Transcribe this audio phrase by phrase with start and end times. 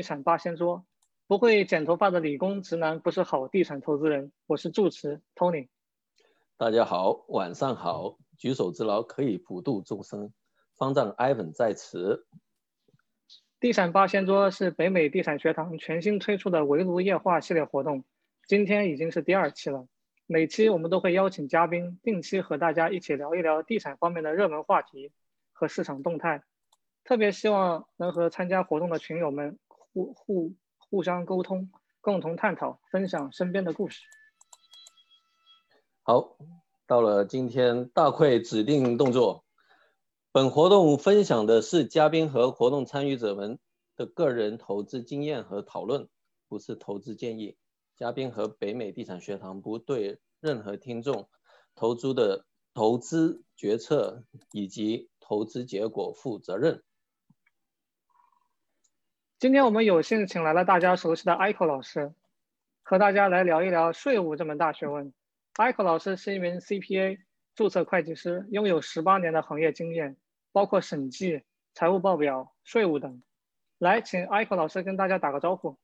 [0.00, 0.86] 地产八仙桌，
[1.26, 4.32] 不会剪头发的理工直男不是好地产投资人。
[4.46, 5.68] 我是住持 Tony。
[6.56, 8.16] 大家好，晚上好。
[8.38, 10.32] 举手之劳可以普度众生，
[10.74, 12.26] 方丈 Ivan 在此。
[13.60, 18.02] 地产八仙桌是北美地产学堂全新推出的围炉夜话系列活动，
[18.46, 19.86] 今天已经是第二期了。
[20.26, 25.12] 每期我们都会邀请嘉宾，定期和大家一起聊一聊地产方面的热门话题
[25.52, 26.42] 和市场动态。
[27.04, 29.58] 特别希望能和参加活动的群友们
[29.92, 31.70] 互互互相沟通，
[32.00, 34.00] 共同探讨，分享身边的故事。
[36.02, 36.36] 好，
[36.86, 39.44] 到了今天大会指定动作。
[40.32, 43.58] 本活动分享的是嘉宾和活动参与者们
[43.96, 46.08] 的个人投资经验和讨论，
[46.48, 47.56] 不是投资建议。
[47.96, 51.28] 嘉宾和北美地产学堂不对任何听众
[51.74, 56.82] 投资的投资决策以及投资结果负责任。
[59.40, 62.12] 今天我们有幸请来了大家熟悉的 Ico 老师，
[62.82, 65.14] 和大家来聊一聊税务这门大学问。
[65.54, 67.18] Ico 老师是一名 CPA
[67.54, 70.18] 注册会计师，拥有十八年的行业经验，
[70.52, 71.42] 包括审计、
[71.72, 73.22] 财务报表、税务等。
[73.78, 75.78] 来，请 Ico 老师跟大家打个招呼。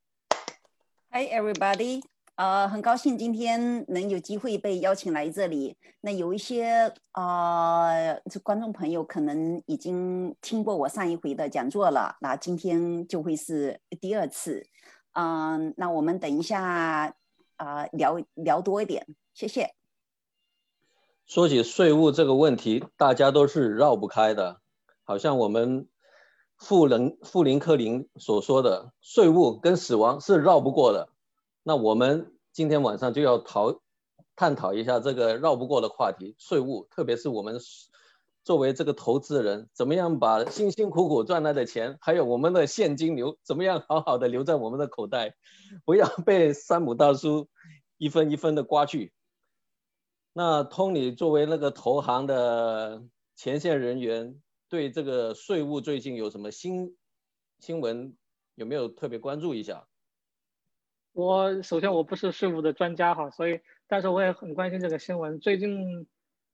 [1.11, 2.03] Hi everybody.
[2.37, 5.75] 呃，很高兴今天能有机会被邀请来这里。
[6.03, 14.67] 那有一些啊，这观众朋友可能已经听过我上一回的讲座了，那今天就会是第二次。
[15.13, 17.17] 嗯，那我们等一下
[17.57, 19.75] 啊，聊聊多一点，谢谢。
[21.25, 24.61] 说起税务这个问题，大家都是绕不开的，
[25.05, 25.89] 好像我们
[26.59, 31.09] 富林富林克林所说的，税务跟死亡是绕不过的。
[31.69, 33.81] 那我们今天晚上就要讨
[34.37, 37.59] 探讨一下这个绕不过的话题——税务，特别是我们
[38.45, 45.35] 作为这个投资人，怎么样把辛辛苦苦赚来的钱，还有我们的现金流，怎么样好好的留在我们的口袋，
[45.85, 47.49] 不要被山姆大叔
[47.99, 49.13] 一分一分的刮去。
[50.33, 53.03] 那 Tony 作为那个投行的
[53.35, 56.97] 前线人员，对这个税务最近有什么新
[57.59, 58.17] 新闻？
[58.55, 59.89] 有没有特别关注一下？
[61.17, 65.41] 我首先我不是税务的专家哈，所以但是我也很关心这个新闻。
[65.41, 66.07] 最近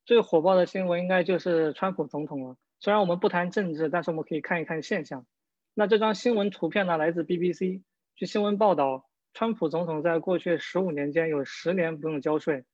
[0.05, 2.57] 最火爆的新闻应该就是川普总统了。
[2.79, 5.27] 虽然我们不谈政治，但是我们可以看一看现象。
[5.75, 7.83] 那这张新闻图片呢，来自 BBC。
[8.15, 12.65] 据新闻报道，川普总统在过去十五年间有十年不用交税，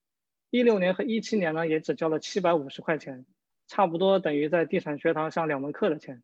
[0.50, 3.24] 一六年和一七年呢也只交了七百五十块钱，
[3.66, 6.22] 差不多等于在地产学堂上两门课的钱。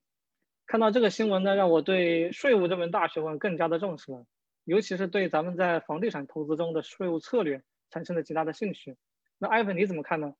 [0.67, 4.27] 看到这个新闻呢，让我对税务这门大学问更加的重视了。
[4.65, 8.97] 尤其是对咱们在房地产投资中的税务策略产生了极大的兴趣。
[9.39, 10.35] 那艾文你怎么看呢？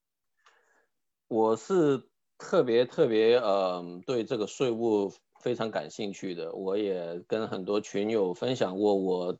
[1.29, 2.05] 我是
[2.39, 6.53] 特别特别呃对这个税务非常感兴趣的。
[6.53, 9.39] 我也跟很多群友分享过，我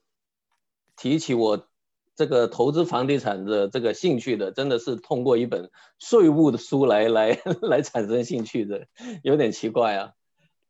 [0.97, 1.69] 提起我
[2.15, 8.87] 这个投资房地产的这个兴趣的，真的是通过一本税务的书来来 来产生兴趣的，
[9.23, 10.13] 有点奇怪啊。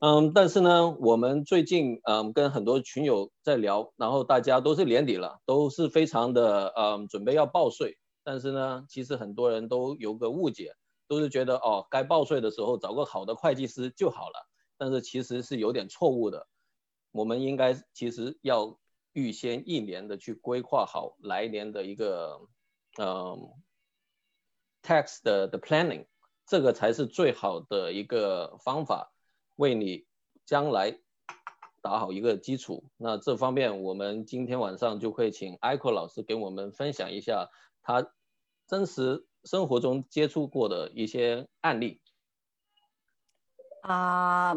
[0.00, 10.75] 嗯，但是呢，我们最近嗯跟很多群友在聊，然后大家都是年底了，都是非常的嗯准备要报税，但是呢，其实很多人都有个误解，
[11.09, 14.47] 都是觉得哦该报税的时候找个好的会计师就好了，
[14.77, 16.47] 但是其实是有点错误的，
[17.12, 18.78] 我们应该其实要
[19.15, 22.41] 预先一年的去规划好来年的一个
[23.00, 23.38] 嗯
[24.82, 26.05] tax 的的 planning，
[26.47, 29.12] 这个才是最好的一个方法。
[29.56, 30.06] 为你
[30.44, 30.98] 将来
[31.82, 32.84] 打好一个基础。
[32.97, 37.50] 那这方面，我们今天晚上就会请艾克老师给我们分享一下
[37.82, 38.06] 他
[38.66, 42.00] 真实生活中接触过的一些案例。
[43.82, 44.54] 啊，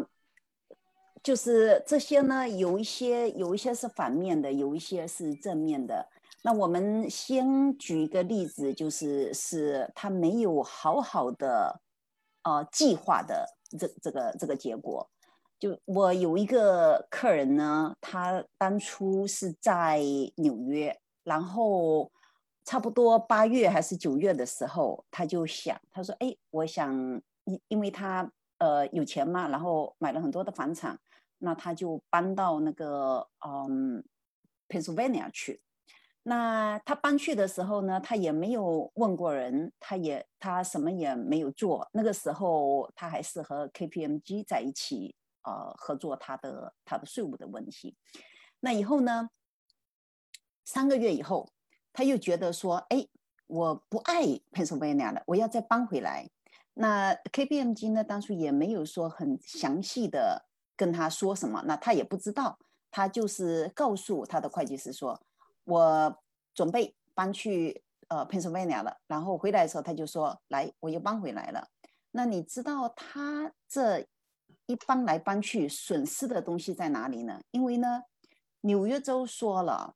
[1.21, 6.07] 就是这些呢，有一些有一些是反面的，有一些是正面的。
[6.43, 11.81] 那我们先举一个例子，就是是他没有好好的
[12.43, 13.56] 呃计划的。
[13.77, 15.09] 这这个这个结果，
[15.59, 20.01] 就我有一个客人呢，他当初是在
[20.35, 22.11] 纽约，然后
[22.63, 26.93] 差不多八月还是九月的时候，他就想，他说：“哎，我想，
[27.45, 30.99] 因因为他呃有钱嘛，然后买了很多的房产，
[31.39, 34.03] 那他就搬到那个嗯
[34.69, 35.61] ，Pennsylvania 去。”
[36.29, 41.87] 那他搬去的时候呢，他也没有问过人，他也他什么也没有做。
[41.93, 47.95] 那个时候他还是和 KPMG 在一起，呃，合作他的他的税务的问题。
[48.59, 49.29] 那以后呢，
[50.65, 51.49] 三个月以后，
[51.93, 53.07] 他又觉得说，哎，
[53.47, 56.29] 我不爱 Pennsylvania 了，我要再搬回来。
[56.73, 60.45] 那 KPMG 呢，当初也没有说很详细的
[60.75, 62.59] 跟他说什么，那他也不知道。
[62.91, 65.21] 他就是告诉他的会计师说，
[65.67, 66.17] 我
[66.53, 71.67] 准备搬去呃 Pennsylvania 了，然后回来的时候他就说，来，我又搬回来了。
[72.11, 74.07] 那你知道他这
[74.65, 77.41] 一搬来搬去损失的东西在哪里呢？
[77.51, 78.03] 因为呢，
[78.61, 79.95] 纽约州说了，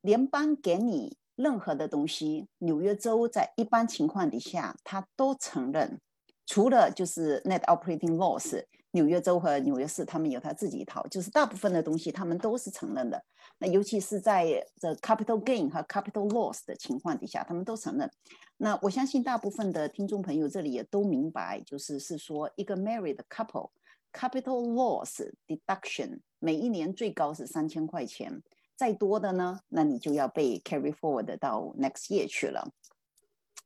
[0.00, 6.00] 联邦给你任何的东西，纽约州在一般情况底下他都承认。
[6.44, 8.64] 除了就是 net operating loss，
[8.96, 13.22] 纽约州和纽约市他们有他自己一套，就是大部分的东西他们都是承认的。
[13.58, 18.10] 那尤其是在这 capital gain 和 capital loss 的情况底下，他们都承认。
[18.56, 23.70] 那我相信大部分的听众朋友这里也都明白，就是是说一个 married couple
[24.12, 28.42] capital loss deduction 每一年最高是三千块钱，
[28.74, 32.72] 再多的呢，那你就要被 carry forward 到 next year 去了。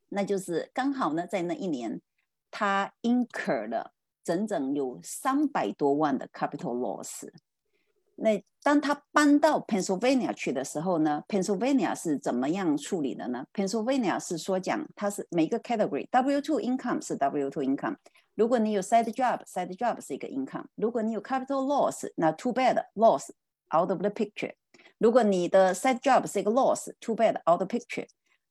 [0.08, 2.00] 那就是刚好呢，在那一年。
[2.52, 3.90] 他 incurred
[4.30, 7.28] 整整有三百多万的 capital loss。
[8.14, 17.96] 那当他搬到 Pennsylvania 去的时候呢，Pennsylvania 是怎么样处理的呢？Pennsylvania 是说讲它是每个 category W2 income 是 W2 income。
[18.36, 20.66] 如果你有 side job，side job 是一个 income。
[20.76, 23.30] 如果你有 capital loss，那 too bad loss
[23.76, 24.52] out of the picture。
[24.98, 28.06] 如果你的 side job 是一个 loss，too bad out of picture。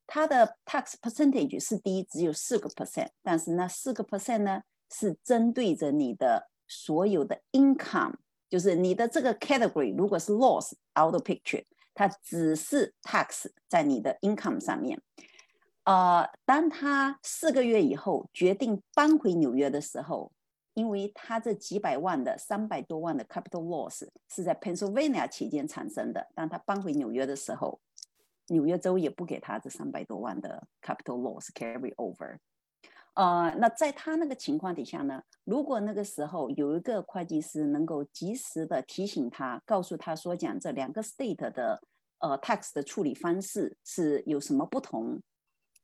[0.08, 8.16] 它的 tax percentage 是低，只有四个 percent，但是那四个 percent 呢，是针对着你的所有的 income，
[8.50, 11.64] 就是你的这个 category 如果是 loss out of picture，
[11.94, 15.02] 它只是 tax 在你的 income 上面。
[15.84, 20.32] 呃，当他四个月以后决定搬回纽约的时候，
[20.74, 27.80] 因为他这几百万的三百多万的 capital loss 是在 Pennsylvania 期间产生的，当他搬回纽约的时候。
[28.52, 32.36] 纽约州也不给他这三百多万的 capital loss carry over，
[33.20, 41.82] 呃，那在他那个情况底下呢，如果那个时候有一个会计师能够及时的提醒他，告诉他说讲这两个 state 的
[42.20, 45.22] 呃 tax 的处理方式是有什么不同，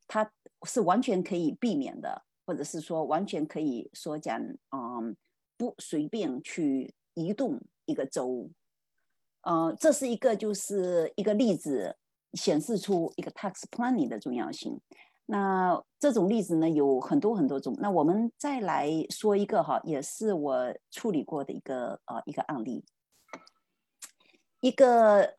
[0.07, 0.31] 他
[0.63, 4.41] 是完全可以避免的，或者是说完全可以说讲，
[4.71, 5.13] 嗯，
[5.57, 8.49] 不随便去移动一个州，
[9.41, 11.97] 呃，这是一个就是一个例子。
[12.35, 14.77] 显示出一个 tax planning 的重要性。
[15.25, 17.75] 那这种例子呢有很多很多种。
[17.79, 22.85] 那我们再来说一个哈，也是我处理过的一个呃一个案例。
[24.61, 25.35] 一个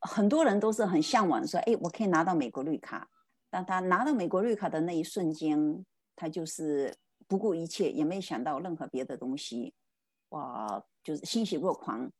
[0.00, 3.08] 很多人都是很向往说，哎，我可以拿到美国绿卡。
[3.50, 5.84] 当他拿到美国绿卡的那一瞬间，
[6.14, 6.94] 他就是
[7.26, 9.74] 不顾一切，也没想到任何别的东西，
[10.30, 12.10] 哇，就是欣喜若狂。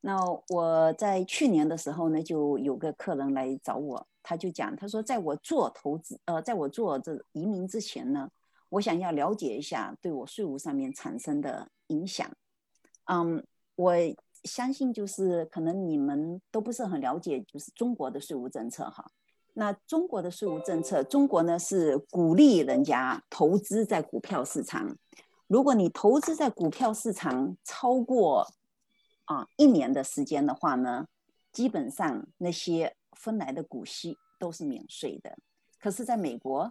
[0.00, 0.18] 那
[0.48, 8.28] 我在去年的时候呢，就有个客人来找我，他就讲，他说，在我做投资，呃，在我做这移民之前呢，
[8.70, 12.28] 我想要了解一下对我税务上面产生的影响。
[13.04, 13.94] 嗯，我
[14.42, 19.04] 相信就是可能你们都不是很了解，就是中国的税务政策哈。
[19.52, 24.96] 那中国的税务政策，中国呢是鼓励人家投资在股票市场，
[25.46, 28.48] 如果你投资在股票市场超过。
[29.26, 31.06] 啊，一年的时间的话呢，
[31.54, 35.38] 基本上那些分来的股息都是免税的。
[35.80, 36.70] 可是，在美国，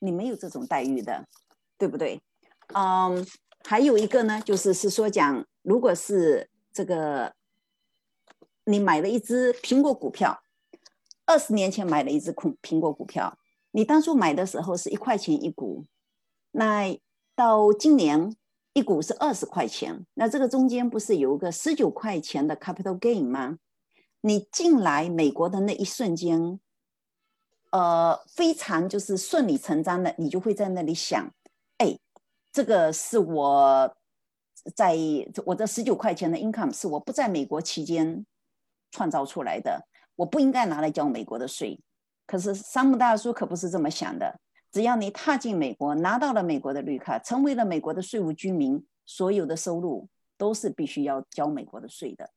[0.00, 1.26] 你没有这种待遇的，
[1.78, 2.20] 对不对？
[2.74, 3.26] 嗯，
[3.64, 7.34] 还有一个呢，就是是说讲，如果是这个，
[8.64, 10.42] 你买了一只苹果股票，
[11.24, 13.38] 二十年前买了一只苹苹果股票，
[13.70, 15.84] 你当初买的时候是一块钱一股，
[16.50, 16.98] 那
[17.34, 18.36] 到今年。
[18.76, 23.56] 一股是二十块钱，那这个中间不是有个十九块钱的 capital gain 吗？
[24.26, 26.58] 你进来美国的那一瞬间，
[27.72, 31.30] 呃，非常就是顺理成章的，你就会在那里想，
[31.76, 31.98] 哎，
[32.50, 33.94] 这个是我
[34.74, 34.96] 在
[35.44, 38.24] 我这十九块钱的 income 是我不在美国期间
[38.90, 41.78] 创造出来的，我不应该拿来交美国的税。
[42.26, 44.40] 可是山姆大叔可不是这么想的。
[44.72, 52.30] 只要你踏进美国，拿到了美国的绿卡，成为了美国的税务居民，所有的收入都是必须要交美国的税的。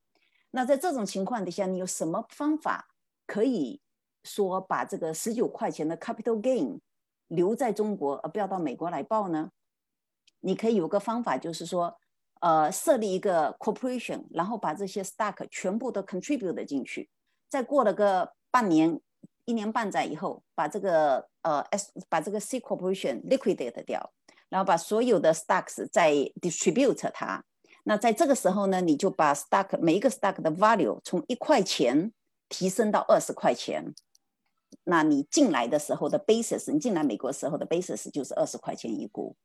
[0.57, 2.87] 那在这种情况底下，你有什么方法
[3.27, 3.79] 可以
[4.23, 6.79] 说把这个十九块钱的 capital gain
[7.27, 9.51] 留在中国，而不要到美国来报呢？
[10.39, 11.95] 你可以有个方法，就是说，
[12.39, 17.07] 呃，设立一个 corporation，然后把这些 stock 全部都 contribute 进去，
[17.47, 18.99] 再过了个半年。
[19.45, 24.11] 一年半载以后，把这个呃 S 把这个 C corporation liquidate 掉，
[24.49, 26.11] 然后把所有的 stocks 再
[26.41, 27.45] distribute 它。
[27.89, 32.11] 那在这个时候呢，你就把 stock 每一个 stock 的 value 从一块钱
[32.49, 33.95] 提升到二十块钱。
[34.83, 39.37] 那你进来的时候的 basis，你进来美国时候的 basis 就是二十块钱一股。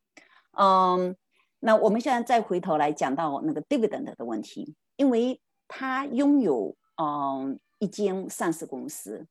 [0.59, 1.15] 嗯，
[1.61, 9.25] 那我们现在再回头来讲到那个 dividend 的问题，因为他拥有嗯一间上市公司，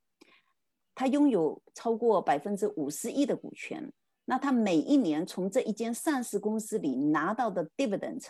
[0.95, 3.91] 他拥有超过百分之五十一的股权。
[4.23, 8.21] 那他每一年从这一间上市公司里拿到的 dividend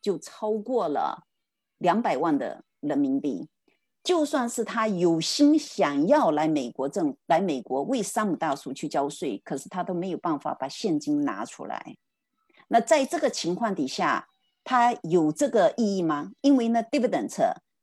[0.00, 1.26] 就超过了
[1.78, 3.48] 两百万的人民币。
[4.04, 11.96] 就算是他有心想要来美国挣来美国为山姆大叔去交税，可是他都没有办法把现金拿出来。
[12.68, 14.28] 那在这个情况底下，
[14.64, 16.32] 他有这个意义吗？
[16.40, 17.34] 因为呢，dividend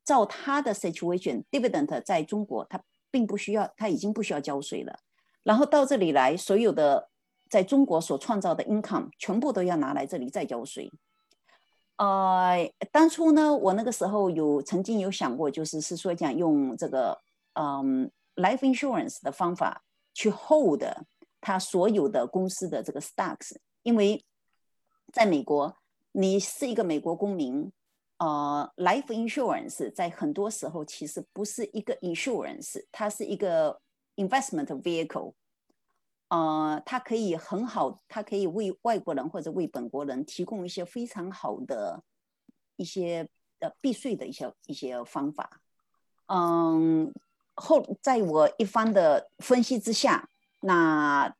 [0.03, 2.81] 照他的 situation，dividend 在中国他
[3.11, 4.97] 并不需要，他已经不需要交税了。
[5.43, 7.09] 然后到这里来，所有的
[7.49, 10.91] 在中国所创造的 income 全部都要拿来这里再交税。
[11.97, 17.17] 呃，当初呢，我那个时候有曾经有想过，就是是说讲用这个
[17.53, 19.81] 嗯 life insurance 的方法
[20.13, 20.83] 去 hold
[21.39, 24.25] 他所有的公司的这个 stocks，因为
[25.13, 25.77] 在美国，
[26.11, 27.71] 你是一个美国公民，
[28.17, 33.79] 呃，life insurance 在很多时候其实不是一个 insurance，它是一个
[34.15, 35.33] investment vehicle，
[36.35, 42.03] 呃，它可以很好，它可以为外国人或者为本国人提供一些非常好的
[42.75, 43.27] 一些
[43.59, 45.61] 呃避税的一些一些方法。
[46.27, 47.13] 嗯，
[47.53, 50.27] 后在我一番的分析之下，
[50.59, 51.33] 那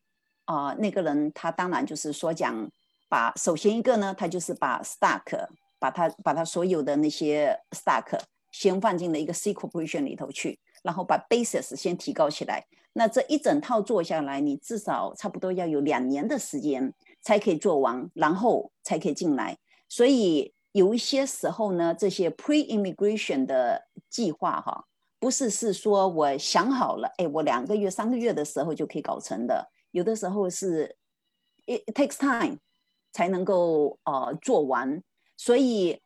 [0.46, 2.72] 啊那个人他当然就是说讲。
[3.08, 5.48] 把首先一个呢，他就是把 stock，
[5.78, 8.20] 把他把他所有的那些 stock
[8.52, 12.66] 先放进了一个 C corporation 里头去，然后把 basis 先提高起来。
[12.98, 19.58] 那这一整套做下来，你至少差不多要有两年的时间才可以做完，然后才可以进来。
[19.90, 24.86] 所以有一些时候呢，这些 pre immigration 的计划哈，
[25.20, 29.70] 不是是说我想好了，哎，我两个月、三个月的时候就可以搞成的。
[29.92, 30.96] 有的时候是
[31.66, 32.58] it takes time。
[33.18, 35.02] 才能够呃做完，
[35.38, 35.98] 所以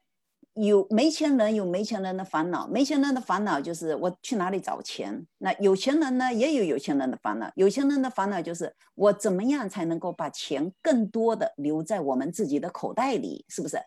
[0.61, 5.25] 有没钱人有没钱人的烦恼，没钱人的烦恼就是我去哪里找钱。
[5.37, 13.77] 那有钱人呢也有有钱人的烦恼，有钱人的烦恼就是我怎么样才能够把钱更多的留在我们自己的口袋里，是不是？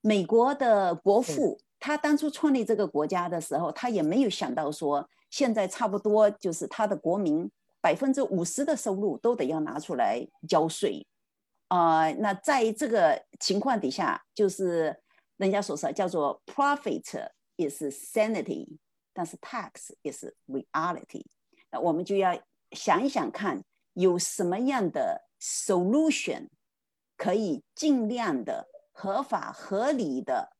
[0.00, 7.48] 美国的国父他当初创立这个国家的时候，他也没有想到说现在差不多就是他的国民
[7.80, 11.06] 百分之五十的收入都得要拿出来交税。
[11.68, 14.96] 啊，那在这个情况底下，就是
[15.38, 18.78] 人家所说叫做 “profit is sanity”，
[19.12, 21.24] 但是 “tax 也是 reality”。
[21.70, 22.38] 那我们就要
[22.72, 23.64] 想一想看，
[23.94, 26.48] 有什么样的 solution
[27.16, 30.56] 可以尽量的合法合理的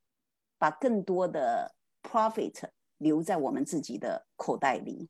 [0.58, 5.08] 把更多的 profit 留在我们自己的口袋里。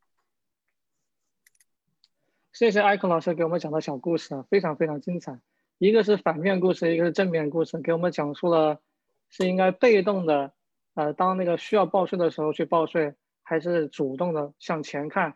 [2.52, 5.38] 谢谢艾克老师给我们讲的小故事啊，非常非常精彩。
[5.78, 8.80] 一个是反面故事，一个是正面故事，给我们讲述了
[9.30, 10.52] 是应该被动的，
[10.94, 15.35] 呃，当那个需要报税的时候去报税，还是主动的向前看，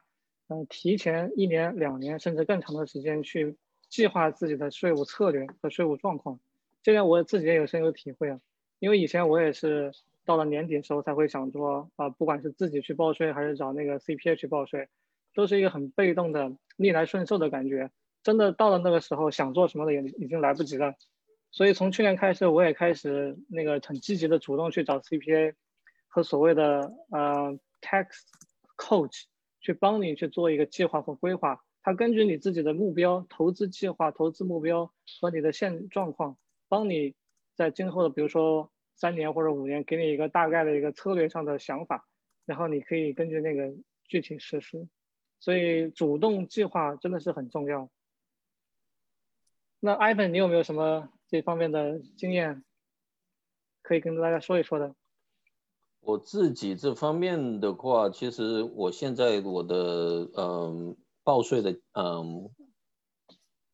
[0.49, 3.56] 嗯，提前一年、两年甚至更长的时间去
[3.88, 6.40] 计划自己的税务策略和税务状况。
[6.82, 8.40] 这点我自己也有深有体会啊，
[8.78, 9.92] 因为以前我也是
[10.25, 14.88] 到了年底的时候才会想说，啊，不管是自己去报税还是找那个 CPA 去报税，
[15.34, 17.90] 都是一个很被动的逆来顺受的感觉。
[18.22, 20.94] 真的到了那个时候，想做什么的也已经来不及了。
[21.52, 25.54] 所以从去年开始，我也开始那个很积极的主动去找 CPA
[26.09, 28.23] 和所谓的呃 tax
[28.76, 29.25] coach
[29.61, 31.62] 去帮你去做一个计划和规划。
[31.82, 37.14] 他根据你自己的目标、投资计划、投资目标和你的现状况，帮你
[37.54, 42.09] 在今后的比如说三年或者五年，给你一个大概的一个策略上的想法，
[42.47, 43.75] 然后你可以根据那个
[44.09, 44.88] 具体实施。
[45.38, 47.90] 所以主动计划真的是很重要。
[49.80, 52.62] 那 Ivan，你有没有什么这方面的经验
[53.80, 54.94] 可以跟大家说一说的？
[56.00, 62.50] 我自己这方面的话，其实我现在我的嗯报税的嗯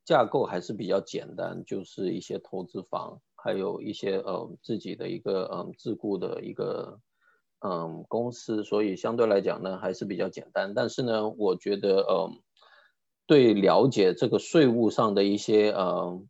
[0.04, 7.00] 架构还是比较简单，就是一些投资房，还有一些呃自己的一个嗯自雇的一个
[7.66, 10.72] 嗯公司，所以相对来讲呢还是比较简单。
[10.72, 12.40] 但是呢，我觉得嗯。
[13.26, 16.26] 对了解这个税务上的一些嗯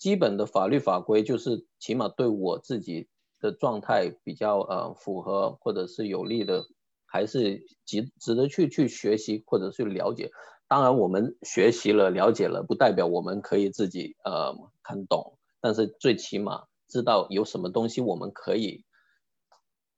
[0.00, 6.64] 基本的法律法规，就是起码对我自己的状态比较呃符合或者是有利的，
[7.06, 10.32] 还是值值得去去学习或者去了解。
[10.66, 18.84] 当然，我们学习了了解了，不代表我们可以自己呃看懂，但是最起码知道有什么东西我们可以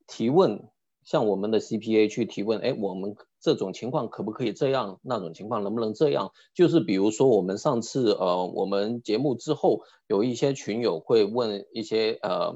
[0.07, 0.69] 提问。
[1.05, 5.01] 向我们的 CPA 去提问，哎，我们这种情况可不可以这样？
[5.03, 6.33] 那种情况能不能这样？
[6.55, 12.55] 就是比如说，我们上次呃，我们节目之后有一些群友会问一些呃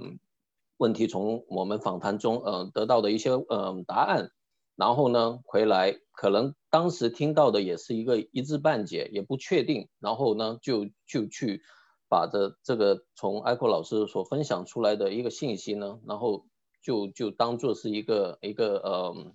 [0.77, 4.31] 问题从我们访谈中呃得到的一些呃答案，
[4.77, 11.63] 然后呢回来可能当时听到的也是一个一知半解，也不确定，然后呢就就去
[12.09, 16.47] 把这这个从艾克老师所分享出来的一个信息呢，然后
[16.81, 19.33] 就就当做是一个一个呃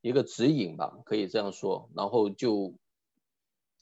[0.00, 2.74] 一个指引吧，可以这样说，然后就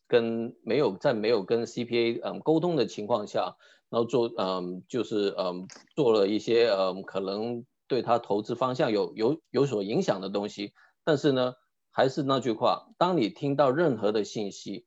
[0.07, 3.57] 跟没有在没有跟 CPA 嗯沟通的情况下。
[3.91, 10.75] 然后做嗯，就是嗯，做了一些嗯，可能对他投资方向有有有所影响的东西。
[11.05, 11.55] 但是呢，
[11.91, 14.85] 还是那句话，当你听到任何的信息，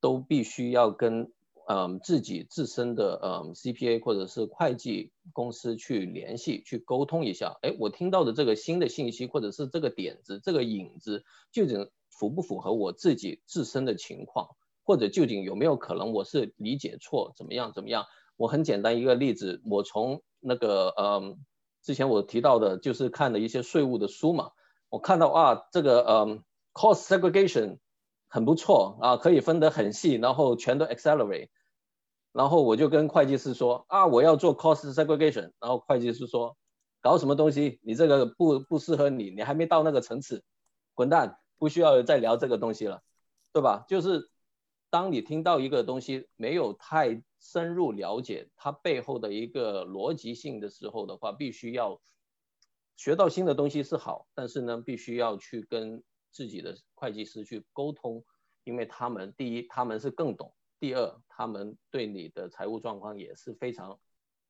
[0.00, 1.32] 都必须要跟
[1.70, 7.58] 嗯自己自身的嗯 CPA 或者是会计公司去联系，去沟通一下。
[7.62, 18.06] 哎，我听到的这个新的信息，或者是这个点子、这个影子，究竟符不符合我自己自身的情况，或者究竟有没有可能我是理解错，怎么样怎么样？
[18.38, 21.36] 我很简单一个例子，我从那个嗯，
[21.82, 24.52] 之前我提到的，就是看的一些税务的书嘛，
[24.88, 27.78] 我看到啊，这个嗯，cost segregation
[28.28, 31.48] 很不错啊，可以分得很细，然后全都 accelerate，
[32.32, 36.56] 然后我就跟会计师说啊，我要做 cost segregation，然后会计师说，
[37.00, 40.44] 搞什么东西，你这个不不适合你，你还没到那个层次，
[40.94, 43.02] 滚蛋，不需要再聊这个东西了，
[43.52, 43.84] 对吧？
[43.88, 44.30] 就是
[44.90, 52.00] 当你听到一个东西没有太深入了解它背后的一个逻辑性的时候的话，必须要
[52.96, 58.24] 学到新的东西是好，但是呢，必须要去跟自己的会计师去沟通，
[58.64, 63.98] 因为他们第一他们是更懂，第二他们对你的财务状况也是非常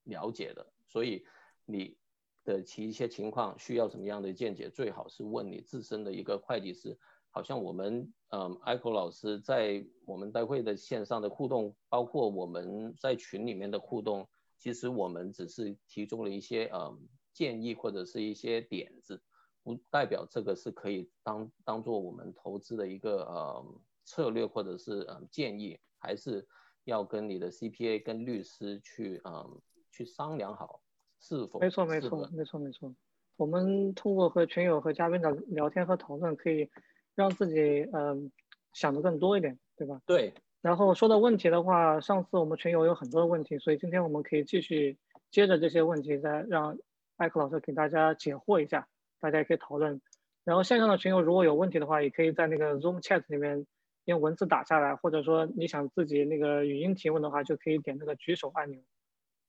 [0.04, 1.24] 了解的，所以
[1.64, 1.96] 你
[2.44, 6.98] 的其一些情况需要什么样的见解，最好是问你自身的一个会计师。
[7.30, 14.26] 好像我们嗯，艾克老师在我们待会的线上的互动，包括我们在群里面的互动，
[14.58, 19.22] 其实我们只是提供了一些嗯建议或者是一些点子，
[19.62, 23.64] 不代表这个是可以当当做我们投资的一个呃
[24.04, 26.46] 策略或者是嗯建议，还是
[26.84, 30.80] 要跟你的 CPA 跟律师去嗯去商量好
[31.20, 32.94] 是否没错没错没错没错，
[33.36, 36.70] 我们通过和群友和嘉宾的聊天和讨论可以。
[37.18, 38.30] 让自己嗯
[38.72, 40.00] 想的更多一点，对吧？
[40.06, 40.32] 对。
[40.60, 44.96] 然后说到问题的话，上次我们群友有很多的问题，所以今天我们可以继续
[45.28, 46.78] 接着这些问题，再让
[47.16, 48.86] 艾克老师给大家解惑一下，
[49.18, 50.00] 大家也可以讨论。
[50.44, 53.66] 然后线上的群友如果有问题的话，也可以在那个 Zoom Chat 里面
[54.10, 58.80] 用文字打下来，或者说你想自己那个语音提问的话，就可以点那个举手按钮。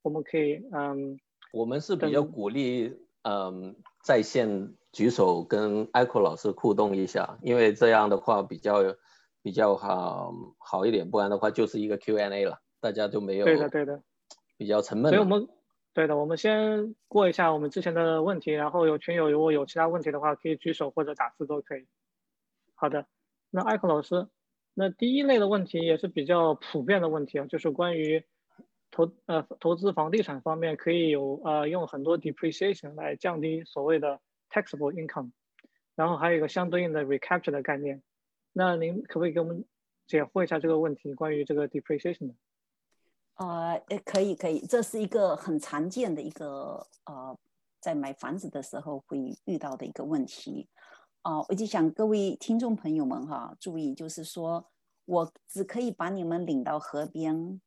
[0.02, 1.19] 我们可以嗯，
[1.54, 4.76] 我们是比较鼓励嗯在线。
[4.91, 8.80] 举手跟艾克老师互动一下，因为这样的话比较
[9.43, 14.02] 比较好好一点，不然的话就是一个 Q&A 了，大家就没有对的对的，
[14.58, 15.12] 比较沉闷。
[15.12, 15.48] 所以我们
[15.93, 21.86] 对的，我们先过一下我们之前的问题，然后有群友如果有其他问题的话，可以举手或者打字都可以。
[22.74, 23.06] 好的，
[23.52, 24.28] 那艾克老师，
[24.79, 28.23] 那第一类的问题也是比较普遍的问题啊，就是关于
[28.89, 34.19] 投呃投资房地产方面可以有呃用很多 depreciation 来降低所谓的。
[34.51, 35.29] taxable income，
[35.93, 38.01] 然后还有一个相对应的 recapture 的概念，
[38.51, 39.63] 那您可不可以给我们
[40.07, 41.13] 解惑一下这个问题？
[41.13, 42.33] 关于这个 depreciation 的？
[43.35, 47.37] 呃，可以可以，这是一个很常见的一个呃，
[47.79, 50.67] 在买房子的时候会遇到的一个问题。
[51.21, 54.65] 啊，我就想各位听众朋友们哈，注意，就是说
[55.05, 57.60] 我只可以把你们领到河边，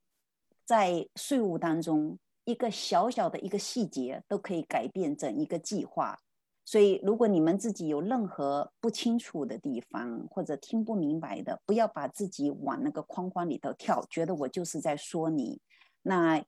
[0.64, 6.18] 在税务当中一个小小的一个细节都可以改变整一个计划。
[6.64, 15.60] 所以，如果你们自己有任何不清楚的地方或者听不明白的，不要把自己往那个框框里头跳，觉得我就是在说你。
[16.02, 16.42] 那，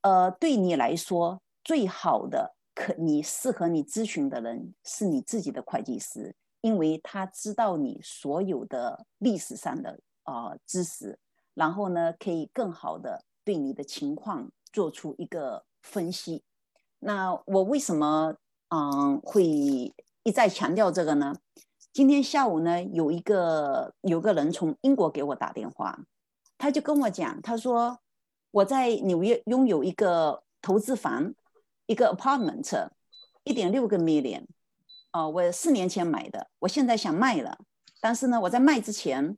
[0.00, 11.18] 呃，对你来说最好的可你适合你咨询的人是你自己的会计师，因为他知道你所有的历史上的啊知识，
[11.54, 16.44] 然后呢，可以更好的对你的情况做出一个分析。
[16.98, 18.36] 那我为什么？
[18.68, 21.34] 嗯，会一再强调这个呢。
[21.92, 25.98] 今天下午呢，有一个有个人从英国给我打电话，
[26.58, 28.00] 他就跟我讲，他说
[28.50, 31.32] 我在纽约拥有一个投资房，
[31.86, 32.88] 一个 apartment，
[33.44, 34.44] 一点六个 million，
[35.12, 37.58] 哦，我四年前买的，我现在想卖了，
[38.00, 39.36] 但是呢，我在卖之前，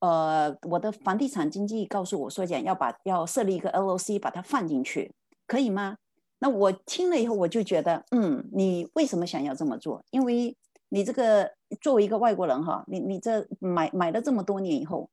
[0.00, 5.12] 呃，我的房地产经纪告诉我说，讲要把要设立一个 LOC，把它放进去，
[5.46, 5.96] 可以吗？
[6.38, 10.04] 那我听了以后，我就觉得，嗯，你为什么想要这么做？
[10.10, 10.56] 因为
[10.88, 11.48] 你这个
[11.80, 15.08] 作为一个外国人哈，你你这买买了这么多年以后，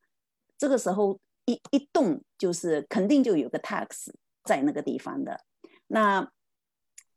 [0.57, 4.09] 这个时候一一动就是肯定就有个 tax
[4.43, 5.39] 在那个地方的。
[5.87, 6.31] 那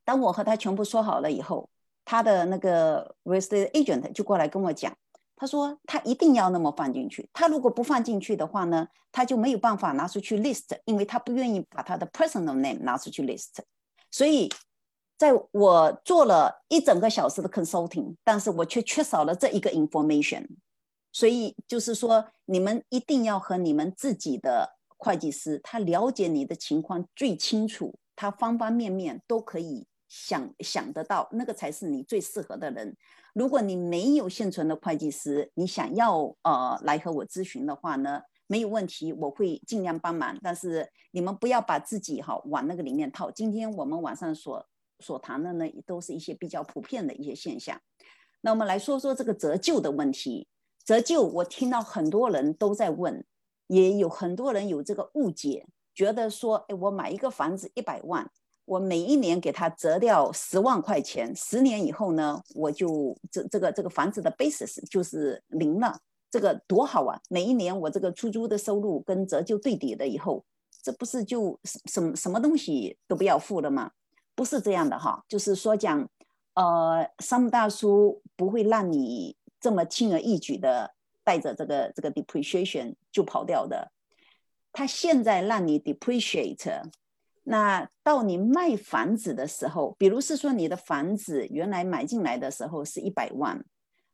[0.05, 1.69] 当我和他全部说好了以后，
[2.05, 4.93] 他的那个 real estate agent 就过来跟我讲，
[5.37, 13.61] 他说他一定要那么放进去，他如果不放进去的话呢，他就没有办法拿出去 list，因为他不愿意把他的 personal name 拿出去 list。
[14.11, 14.51] 所以，
[15.17, 20.47] 在我做了一整个小时的 consulting，但是我却缺少了这一个 information。
[21.12, 32.94] 所以就是说，你们一定要和你们自己的会计师，他了解你的情况最清楚，他方方面面都可以想想得到，那个才是你最适合的人。
[33.33, 40.38] 如果你没有现存的会计师，你想要呃来和我咨询的话呢，没有问题，我会尽量帮忙。
[40.42, 43.31] 但是你们不要把自己哈往那个里面套。
[43.31, 44.66] 今天我们晚上所
[44.98, 47.81] 所谈的呢，都是一些比较普遍的一些现象。
[48.42, 50.46] 那我们来说说这个折旧的问题。
[50.85, 53.25] 折旧，我听到很多人都在问，
[53.68, 58.31] 也有很多人有这个误解，觉得说，哎，我买一个房子一百万，
[58.73, 65.99] 我每一年给他折掉十万块钱，十年以后呢，我就这这个这个房子的 basis 就是零了，
[66.31, 67.21] 这个多好啊！
[67.29, 70.43] 每一年我这个出租的收入跟折旧对抵了以后，
[70.83, 73.91] 这不是就什么什么东西都不要付了吗？
[74.35, 76.09] 不是这样的哈，就是说讲，
[76.55, 79.37] 呃，商务大叔不会让你。
[79.63, 83.93] 这么轻而易举的带着这个这个 depreciation 就跑掉的，
[84.73, 86.83] 他现在让你 depreciate，
[87.45, 93.65] 那到你卖房子的时候，比如是说你的房子原来买进来的时候是一百万，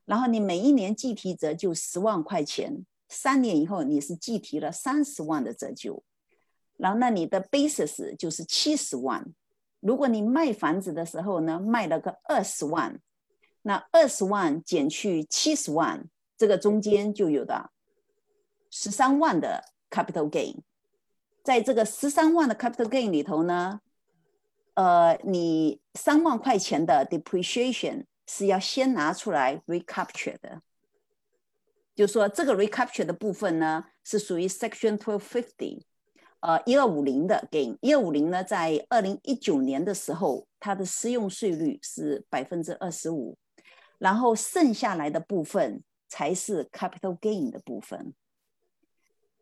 [0.04, 6.02] 然后你每一年计提折旧十万块钱，三年以后你是计提了三十万的折旧，
[6.76, 9.26] 然后那你的 basis 就是七十万，
[9.80, 13.00] 如果你卖房子的时候呢，卖了个二十万。
[13.62, 17.70] 那二十万减去七十万，这个中间就有的
[18.70, 20.56] 十三万的 capital gain，
[21.48, 23.80] 在这个十三万的 capital gain 里头呢，
[24.74, 30.60] 呃，你三万块钱的 depreciation 是要先拿出来 recapture 的，
[31.94, 35.80] 就说这个 recapture 的部分呢是属于 section twelve fifty，
[36.40, 43.38] 呃，一二五零的 gain，一二五零呢在二零一九年的时候，它的适用税率是百分之二十五。
[43.96, 48.12] 然后剩下来的部分才是 capital gain 的部分。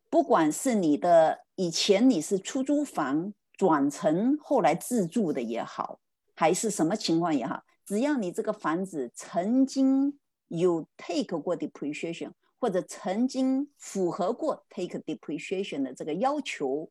[0.09, 5.99] 不管是你的以前你是出租房转成后来自住的也好，
[6.35, 16.91] 还是什么情况也好，只要你这个房子曾经有 take 过 depreciation，或者曾经符合过 take depreciation 的这个要求，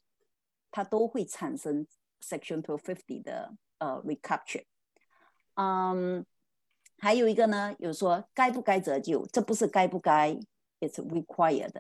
[0.70, 1.88] 它都会产生
[2.22, 4.66] section two fifty 的呃 recapture。
[5.56, 6.26] 嗯。
[6.98, 9.28] 还有一个呢，有说该不该折旧？
[9.28, 10.32] 这不是该不该
[10.80, 11.74] ，it's required。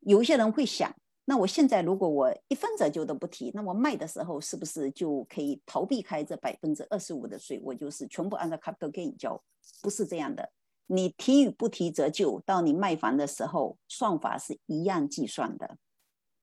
[0.00, 0.92] 有一些人会想，
[1.26, 7.58] 那我现在如果我一分折旧都不提，那我卖的时候是不是就可以逃避开这百分之二十五的税？
[7.64, 9.42] 我就是全部按照 capital gain 交？
[9.82, 10.50] 不是这样的，
[10.86, 15.78] 你提与不提折旧，到你卖房的时候，算法是一样计算的。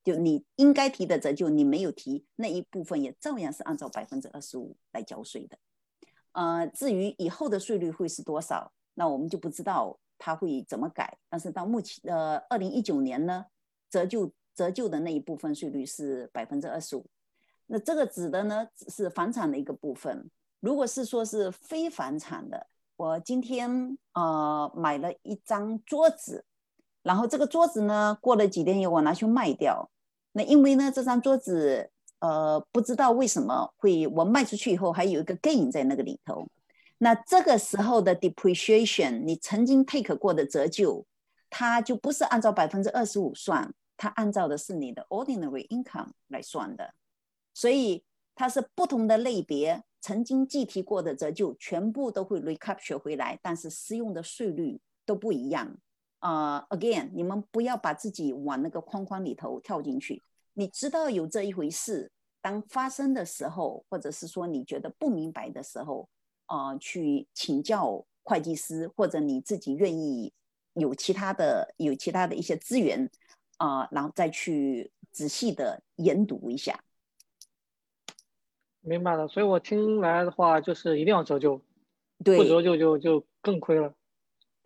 [0.04, 5.60] 就你应该提的折旧，你没有提那一部分，也照样是按照百分之二十五来交税的。
[6.32, 11.20] 呃，至于以后的税率会是多少，那我们就不知道它会怎么改。
[11.30, 13.46] 但是到目前，呃，二零一九年呢，
[13.92, 17.06] 折旧折旧的那一部分税率是百分之二十五。
[17.68, 20.30] 那这个指的呢是房产的一个部分。
[20.60, 26.46] 如果是说是非房产的，我今天呃买了一张桌子，
[27.04, 29.90] 然后这个桌子呢过了几天以后我拿去卖掉，
[30.34, 31.90] 那因为呢这张桌子。
[32.22, 36.48] 呃，不知道为什么会我卖出去以后还有一个 gain 在那个里头，
[37.00, 41.04] 那这个时候的 depreciation，你曾经 take 过的折旧，
[41.50, 46.92] 它就不是按照百分之二十五算，它按照的是你的 ordinary income 来算的，
[47.54, 55.78] 所以它是不同的类别曾经计提过的折旧全部都会 recapture 回来，但是适用的税率都不一样。
[56.18, 60.24] 啊，again，你们不要把自己往那个框框里头跳进去。
[60.54, 62.12] 你知道有这一回事，
[62.42, 66.10] 当发生的时候，或者是说你觉得不明白的时候，
[66.48, 70.34] 啊，去请教会计师，或者你自己愿意
[70.74, 73.08] 有其他的有其他的一些资源，
[73.62, 76.84] 啊，然后再去仔细的研读一下。
[78.82, 81.62] 明白了，所以我听来的话就是一定要折旧，
[82.24, 83.94] 对，不折旧就就更亏了。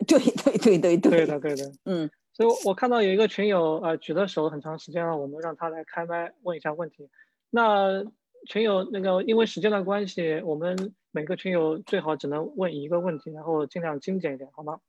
[0.08, 2.10] 对对对对对，对的对的， 嗯。
[2.32, 7.08] 所以，我看到有一个群友，呃，举了手很长时间了，我们让他来开麦问一下问题。
[7.48, 8.04] 那
[8.46, 14.80] 群友那个，因为时间的关系，我们每个群友最好只能问一个问题，然后尽量精简一点，好吗？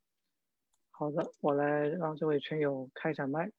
[0.90, 3.50] 好的，我来让这位群友开一下麦。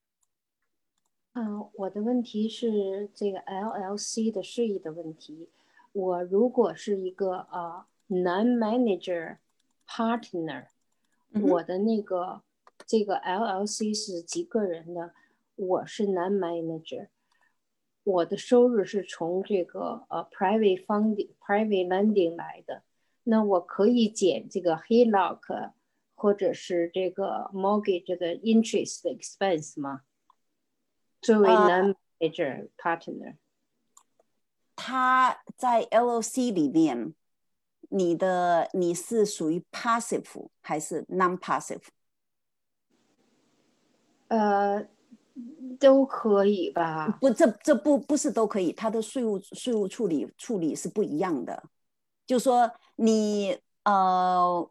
[1.32, 5.48] 嗯，我的问题是这个 LLC 的税益的问题。
[5.92, 9.36] 我如果是一个呃 non manager
[9.86, 10.66] partner，
[11.32, 12.42] 我的那个
[12.84, 15.14] 这个 LLC 是几个人的，
[15.54, 17.08] 我是 non manager，
[18.02, 22.82] 我的收入是从这个呃 private funding private lending 来的，
[23.22, 25.72] 那我可以减这个 HELOC
[26.16, 30.02] 或者是这个 mortgage 的 interest expense 吗？
[31.20, 33.36] 作为 non manager partner。
[34.76, 37.14] 他在 LOC 里面，
[37.90, 41.82] 你的你是属于 passive 还是 non-passive？
[44.28, 44.86] 呃，
[45.78, 47.18] 都可以吧？
[47.20, 51.62] 不，这这不不是都可以，它的税务税务处理处理是不一样的。
[52.26, 54.70] 就说你呃。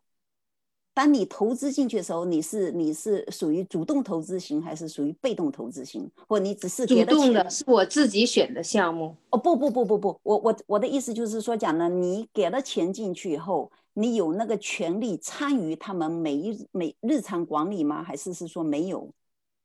[0.99, 6.11] 当你投资进去的时候，你是你是属于主动投资型还是属于被动投资型？
[6.27, 9.15] 或你只是主动的是我自己选的项目？
[9.29, 18.03] 哦不不不不不，我我我的意思就是说讲呢，你给了钱进去以后，你有那个权利参与他们每一每日常管理吗？
[18.03, 19.09] 还是是说没有？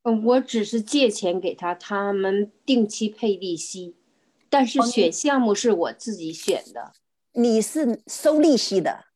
[0.04, 3.96] 嗯，我只是借钱给他，他们定期配利息，
[4.48, 6.92] 但是选项目是我自己选的。
[7.32, 9.06] 你是收利息的？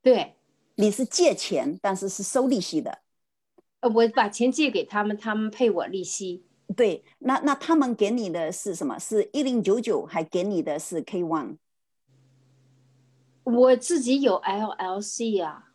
[0.00, 0.35] 对。
[0.76, 2.98] 你是借钱，但是是收利息的。
[3.80, 6.44] 呃，我把钱借给他们，他们配我利息。
[6.76, 8.98] 对，那那他们给你的是什么？
[8.98, 11.56] 是一零九九，还给你的是 K one？
[13.44, 15.72] 我自己有 LLC 啊。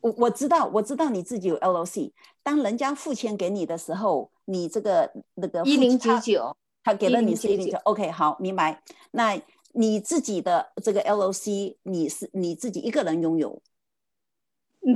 [0.00, 2.12] 我我知道，我知道你自己有 LLC。
[2.42, 7.78] 当人家付钱给你的时候，你这个那个一零九九，他给了你是一零九。
[7.84, 8.82] OK，好，明白。
[9.10, 9.40] 那
[9.72, 13.60] 你自己的这个 LLC，你是你自己一个人拥有？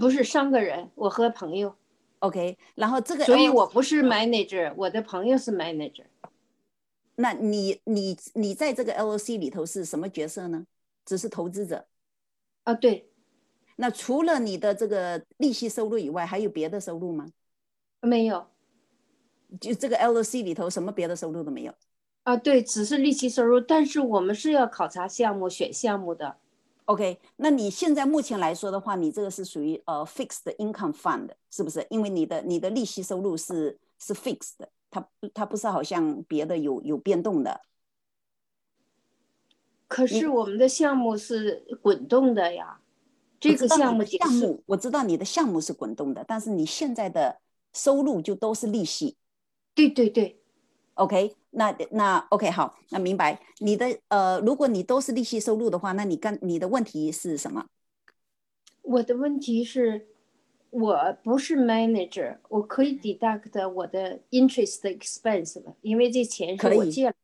[0.00, 1.74] 不是三个人，我和朋友
[2.20, 2.56] ，OK。
[2.74, 6.04] 然后这个，所以我不是 manager，我的朋友是 manager。
[7.16, 10.66] 那你你你在这个 LOC 里头是什么角色呢？
[11.04, 11.86] 只是投资者。
[12.64, 13.10] 啊，对。
[13.76, 17.28] 那除了你的这个利息收入以外，还有别的收入吗？
[18.00, 18.46] 没有。
[19.60, 21.74] 就这个 LOC 里头什么别的收入都没有。
[22.22, 23.60] 啊，对，只是利息收入。
[23.60, 26.38] 但是我们是要考察项目、选项目的。
[26.86, 31.86] OK，那你现在目前来说的话，你这个是属于呃 fixed income fund，是不是？
[31.88, 37.62] 因为你的你的利息收入是是 fixed 的，它它不是好像别的有有变动的。
[39.88, 42.78] 可是我们的项目是滚动的呀，
[43.40, 47.40] 这个项目项目我知道你的项目是滚动的，但是你现在的
[47.72, 49.16] 收入就都是利息。
[49.74, 50.38] 对对对。
[50.94, 57.66] OK，那那 OK 好，那明白你的呃，如果你都是利息收入的话，那你刚你的问题是什么？
[58.82, 60.08] 我的问题是，
[60.70, 67.14] 我不是 manager，我可以 deduct 我的 interest expense 了，因为这钱是我借了。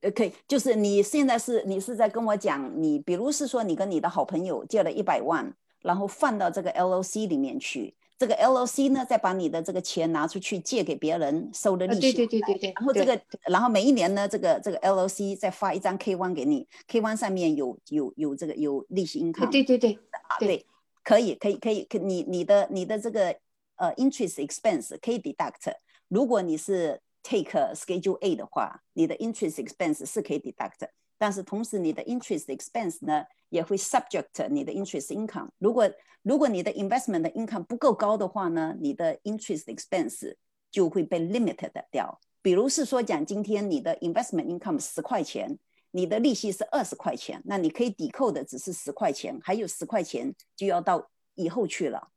[0.00, 5.52] 呃，可以，就是你现在是你是在跟我讲，你比如是说你跟你的好朋友借了一百万，
[5.82, 7.94] 然后放到这个 LOC 里面去。
[8.18, 12.00] 这个 LOC 呢，再把你的这个钱拿出去借给别人，收的利息。
[12.00, 12.72] 对对对对对。
[12.74, 19.48] 然后这个，然后每一年呢，这个这个 LOC 再发一张 K one 给你，K one 上面有有有这个有利息 income。
[19.50, 19.92] 对对对。
[20.10, 20.66] 啊，对，
[21.04, 23.36] 可以可以可以，可你你的你的这个
[23.76, 25.72] 呃 interest expense 可以 deduct。
[26.08, 30.88] 如果你是 take Schedule A 的话，你的 interest expense 是可以 deduct。
[31.18, 35.48] 但是同时，你的 interest expense 呢也会 subject 你的 interest income。
[35.58, 35.90] 如果
[36.22, 40.34] 如果你的 investment 的 income 不够高的话呢，你的 interest expense
[40.70, 42.20] 就会被 limited 掉。
[42.40, 45.58] 比如是说讲，今天你的 investment income 十块钱，
[45.90, 52.08] 你的利息是二十块钱，那你可以抵扣的只是十块钱，还有十块钱就要到以后去了。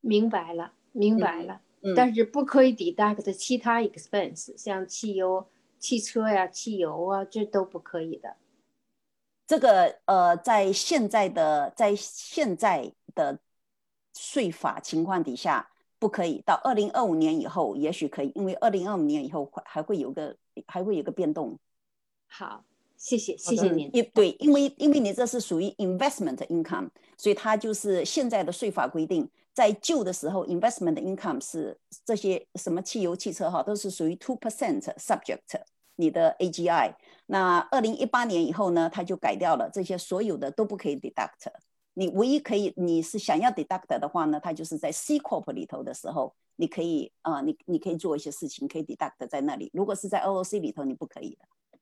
[0.00, 1.60] 明白了，明白了。
[1.96, 5.46] 但是不可以 deduct 其他 expense，像汽油、
[5.78, 8.36] 汽车呀、汽油啊，这都不可以的。
[9.46, 13.38] 这个呃，在现在的在现在的
[14.14, 16.42] 税法情况底下，不可以。
[16.46, 20.34] 到二零二五年以后，也许可以，因为二零二五年以后还还会有个
[20.66, 21.58] 还会有个变动。
[22.26, 22.64] 好，
[22.96, 23.90] 谢谢，谢谢您。
[23.92, 35.60] 因对，因为因为你这是属于 investment income，所以它就是现在的税法规定，在旧的时候，investment income 是这些什么汽油、汽车哈，都是属于 two percent subject
[35.96, 36.94] 你的 AGI。
[37.26, 41.50] 那二零一八年以后呢，他就改掉了这些所有的都不可以 deduct。
[41.96, 49.70] 你唯一可以，你是想要 deduct 的话呢，它就是在 C corp 里头的时候，你可以啊，你你可以做一些事情，可以 deduct 在那里。
[49.72, 51.78] 如果是在 LOC 里头，你不可以的。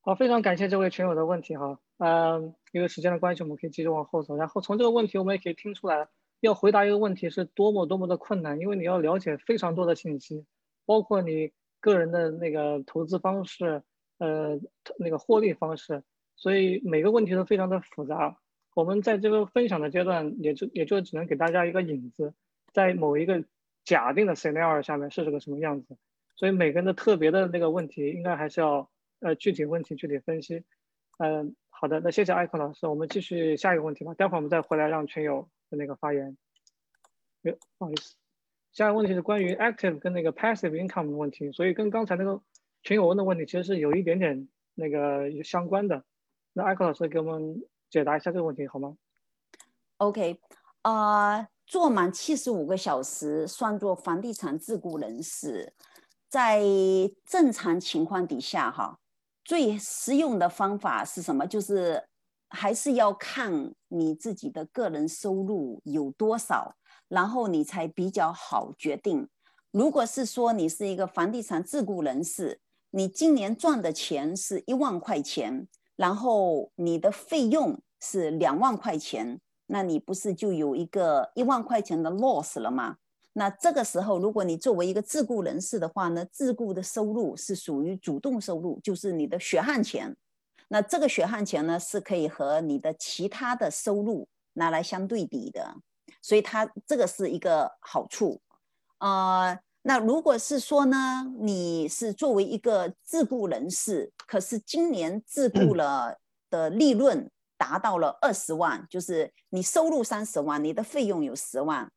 [0.00, 1.78] 好，非常感谢这位群友的问题哈。
[1.98, 4.34] 嗯，因为时间的关系，我们可以继续往后走。
[4.36, 6.08] 然后从这个问题，我们也可以听出来，
[6.40, 10.44] 要回答一个问题是多么多么的困难，因为你要了解非常多的信息，
[10.84, 13.84] 包括你个人的那个投资方式。
[14.22, 14.60] 呃，
[14.98, 16.04] 那个获利方式，
[16.36, 18.38] 所以每个问题都非常的复杂。
[18.72, 22.32] 我们在这个分享的阶段，也就也就只能给大家一个引子，
[22.72, 23.44] 在某一个
[23.84, 25.96] 假定的 scenario 下面是这个什么样子。
[26.36, 30.62] 所以每个人的特别的那个问题，应该还是要呃具体问题具体分析。
[31.18, 34.14] 嗯，好的，那谢谢艾克老师，我们继续下一个问题吧。
[34.14, 36.36] 待会儿我们再回来让群友那个发言。
[37.42, 38.14] 哟，不好意思，
[38.70, 42.40] 下一个问题是关于 active 跟那个 passive income 的问题，所以跟刚才那个
[42.82, 46.04] 群友问的问题其实是有一点点那个相关的。
[46.52, 47.62] 那艾克老师给我们。
[47.92, 48.96] 解答一下这个问题好吗
[49.98, 50.40] ？OK，
[50.80, 55.74] 啊，做满七十五个小时算作房地产自雇人士，
[56.26, 56.62] 在
[57.26, 58.98] 正常情况底下，哈，
[59.44, 61.46] 最实用的方法是什么？
[61.46, 62.02] 就是
[62.48, 66.74] 还是要看你自己的个人收入有多少，
[67.08, 69.28] 然后你才比较好决定。
[69.70, 72.61] 如果是说你是一个房地产自雇人士，
[72.92, 75.68] 你今年赚的钱是一万块钱。
[75.94, 82.96] 然后你的费用是两万块钱，那你不是就有一个一万块钱的 loss 了吗？
[83.34, 90.16] 那这个时候，如果你作为一个自雇人士的话呢，自雇的收入是属于主动收入，就是你的血汗钱。
[90.68, 95.76] 那这个血汗钱呢，是可以和你的其他的收入拿来相对比的，
[96.22, 98.40] 所以它这个是一个好处
[98.98, 99.60] 啊。
[99.84, 106.16] 那如果是说呢，你是作为一个自雇人士，可是今年自 雇了
[106.48, 111.90] 的利润达到了二十万，就是你收入三十万，你的费用有十万，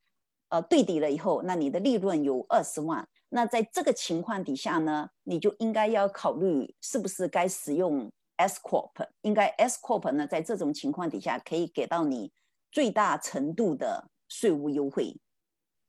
[0.50, 3.08] 呃，对抵了以后，那你的利润有二十万。
[3.30, 8.92] 那在这个情况底下呢，你就应该要考虑是不是该使用 S corp。
[9.22, 12.32] 应该 S corp 呢，在这种情况底下可以给到你
[12.72, 15.16] 最大程度的税务优惠。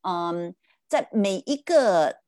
[0.03, 0.55] 嗯。
[0.89, 2.21] 在每一个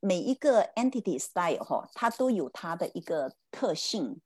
[0.00, 4.20] 每一个 entity style 哈，它都有它的一个特性，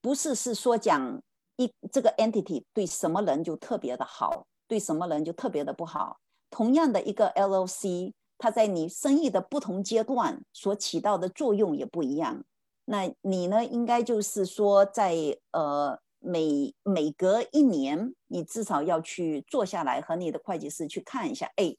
[0.00, 1.22] 不是是说讲
[1.56, 6.18] 一这个 entity 对什么人就特别的好，对什么人就特别的不好。
[6.50, 12.44] 同样的一个 LOC，它在你生意的不同阶段所起到的作用也不一样。
[12.86, 15.14] 那你呢，应该就是说在
[15.52, 21.76] 呃每每隔一年，你至少要去坐下来和你的会计师去看一下，哎。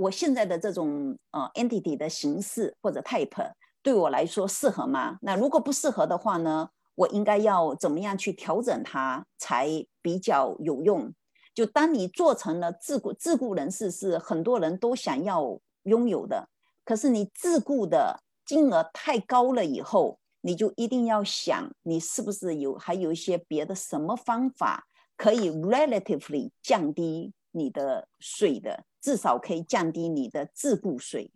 [0.00, 5.18] 我现在的这种呃 entity 的形式或者 type 对我来说适合吗？
[5.20, 9.68] 那如果不适合的话呢，我应该要怎么样去调整它才
[10.00, 11.12] 比较有用？
[11.54, 16.48] 就当你做成了自雇自雇人士，是很多人都想要拥有的，
[16.82, 24.86] 可是你自雇的金额太高了以后，你就一定要想，你是不是有还有一些别的什么方法
[25.18, 28.84] 可以 relatively 降低你的税的？
[29.00, 31.32] 至少可以降低你的自雇税。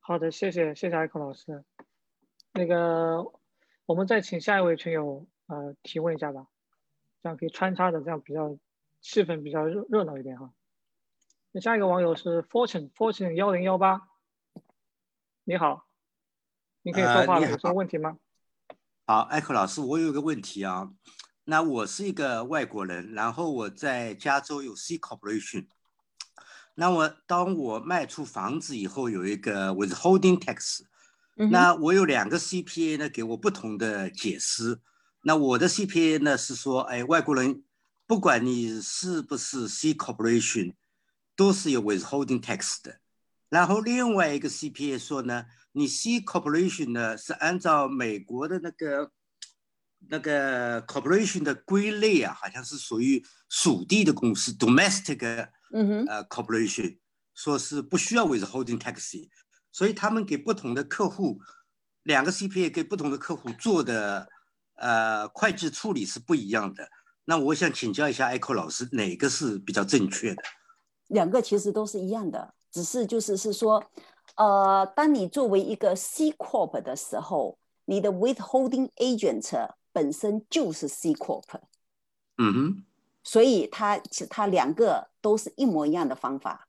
[0.00, 1.64] 好的，谢谢谢谢艾克老师。
[2.52, 3.32] 那个，
[3.86, 6.46] 我们再请下一位群友呃提问一下吧，
[7.22, 8.58] 这样可以穿插的，这样比较
[9.00, 10.52] 气氛比较热热闹一点哈。
[11.52, 14.08] 那下一个网友是 Fortune Fortune 幺零幺八，
[15.44, 15.86] 你好，
[16.82, 18.18] 你可以说话了，有什么问题吗？
[19.06, 20.92] 好，艾克老师，我有个问题啊。
[21.46, 25.66] 那我是一个外国人，然后我在加州有 C corporation。
[26.74, 30.80] 那我当我卖出房子以后，有一个 withholding tax。
[31.36, 34.80] 那我有两个 CPA 呢，给我不同的解释。
[35.24, 37.62] 那我的 CPA 呢是说，哎，外国人
[38.06, 40.72] 不管你是不是 C corporation，
[41.36, 43.00] 都是有 withholding tax 的。
[43.50, 49.12] 然后另外一个 CPA 说呢，你 C corporation 呢是按照美国的那个。
[50.08, 56.98] 那个 corporation 的归类啊，好像是属于属地的公司 （domestic） 嗯哼呃 corporation，
[57.34, 59.28] 说是不需要 withholding tax，
[59.72, 61.40] 所以他们给不同的客户，
[62.02, 64.28] 两个 CPA 给不同的客户做的
[64.76, 66.88] 呃会计处理是不一样的。
[67.24, 70.42] 那我想请教一下 Echo 老师，哪个是比较正确的？
[71.08, 73.82] 两个其实都是一样的，只是就是是说，
[74.36, 79.70] 呃，当你作为一个 C corp 的时候，你的 withholding agent。
[79.94, 81.60] 本身就是 C corp，
[82.36, 82.84] 嗯哼，
[83.22, 86.68] 所以它其它两个都是一模一样的方法。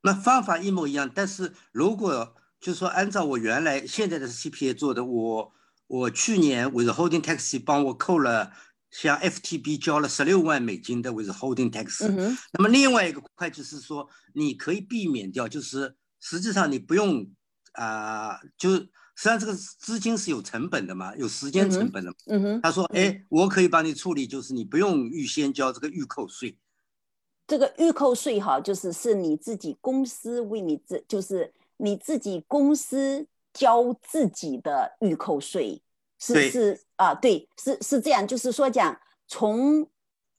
[0.00, 5.52] 那方法一模一样，但是如果就是说按照我原来现在的 CPA 做的，我
[5.86, 8.52] 我去年 withholding tax 帮我扣了，
[8.90, 12.06] 像 FTB 交了十六万美金的 withholding tax。
[12.08, 17.30] 嗯那么另外一个会计是说，你可以避免掉，就是实际上你不用
[17.72, 18.70] 啊，就。
[19.16, 22.12] 实际上这个资金是有成本的嘛，有时间成本的。
[22.26, 22.60] 嗯哼。
[22.62, 26.58] 他说：“哎，我可以帮你处理，就是你不用预先交这个预扣税。
[27.46, 35.82] 这个预扣税哈，就是是你自己公司为你自，就是你自己公司交自己的预扣税，
[36.18, 38.98] 是是啊，对，是是这样，就是说讲
[39.28, 39.86] 从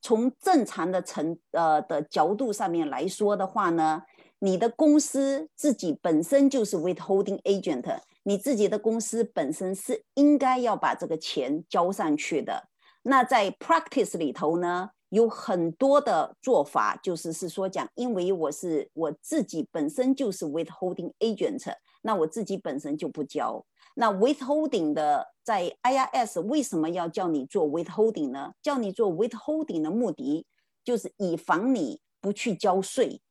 [0.01, 4.01] 从正常的程呃的角度上面来说的话呢，
[4.39, 12.67] 你的公司自己本身就是 withholding agent，你自己的公司本身是应该要把这个钱交上去的。
[13.03, 21.71] 那在 practice 里头呢，有很多的做法，就是是说讲，因为我是我自己本身就是 withholding agent，
[22.01, 23.63] 那我自己本身就不交。
[23.93, 28.53] 那 withholding 的在 IRS 为什么要叫你做 withholding 呢？
[28.63, 30.47] 叫你做 withholding 的目的
[30.83, 33.21] 就是以防你不去交税，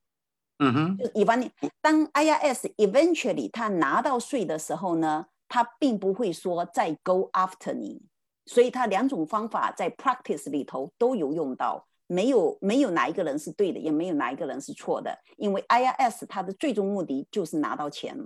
[0.59, 1.50] 嗯哼，就是以防你
[1.80, 8.02] 当 IRS eventually 他拿到税的时候呢，他并不会说再 go after 你，
[8.46, 18.16] 所以他两种方法在 practice 里头都有用到，没有没有哪一个人是对的，也没有哪一个人是错的，因为 IRS 它的最终目的就是拿到钱。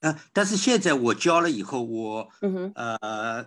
[0.00, 3.44] 呃，但是现在我交了以后，我嗯哼，呃，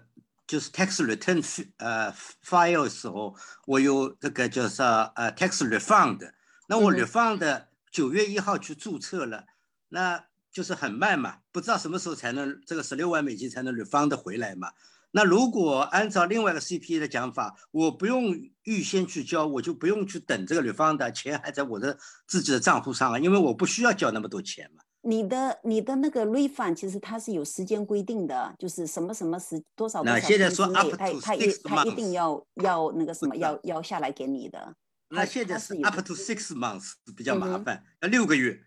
[0.48, 1.42] 就是 tax return
[1.78, 2.12] 呃
[2.44, 3.36] file 的时候，
[3.66, 6.32] 我有这个叫啥呃 tax refund，
[6.68, 9.46] 那我 refund 九月一号去注册了，
[9.90, 14.72] 那就是很慢嘛，不知道什么时候才能这个十六万美金才能 refund 回来嘛。
[15.12, 24.84] 那如果按照另外一个 CPA 的讲法，我不用预先去交，我就不用去等这个 refund，钱还在我的自己的账户上啊，因为我不需要交那么多钱嘛。
[25.02, 34.76] 你的你的那个 refund 其实它是有时间规定的，就是什么什么时多少多那少现在说天之内，up 它 to 它一它一定要要那个什么要要下来给你的。
[35.10, 38.60] 那现在是 up to six months 比较麻烦，要六个月。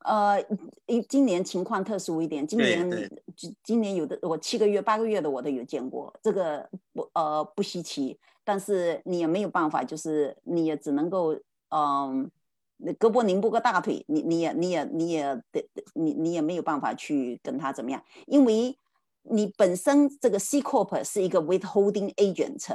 [0.00, 0.40] 呃，
[0.86, 11.38] 因今年情况特殊一点，今年对今今年有的我七个月、八个月的我都有见过，这个不呃不稀奇，但是你也没有办法，就是你也只能够
[11.68, 12.30] 嗯，
[12.78, 15.22] 那胳膊拧不过大腿，你你也你也你也
[15.52, 18.74] 得你你也没有办法去跟他怎么样，因为
[19.22, 22.66] 你本身这个 C corp 是一个 withholding agent，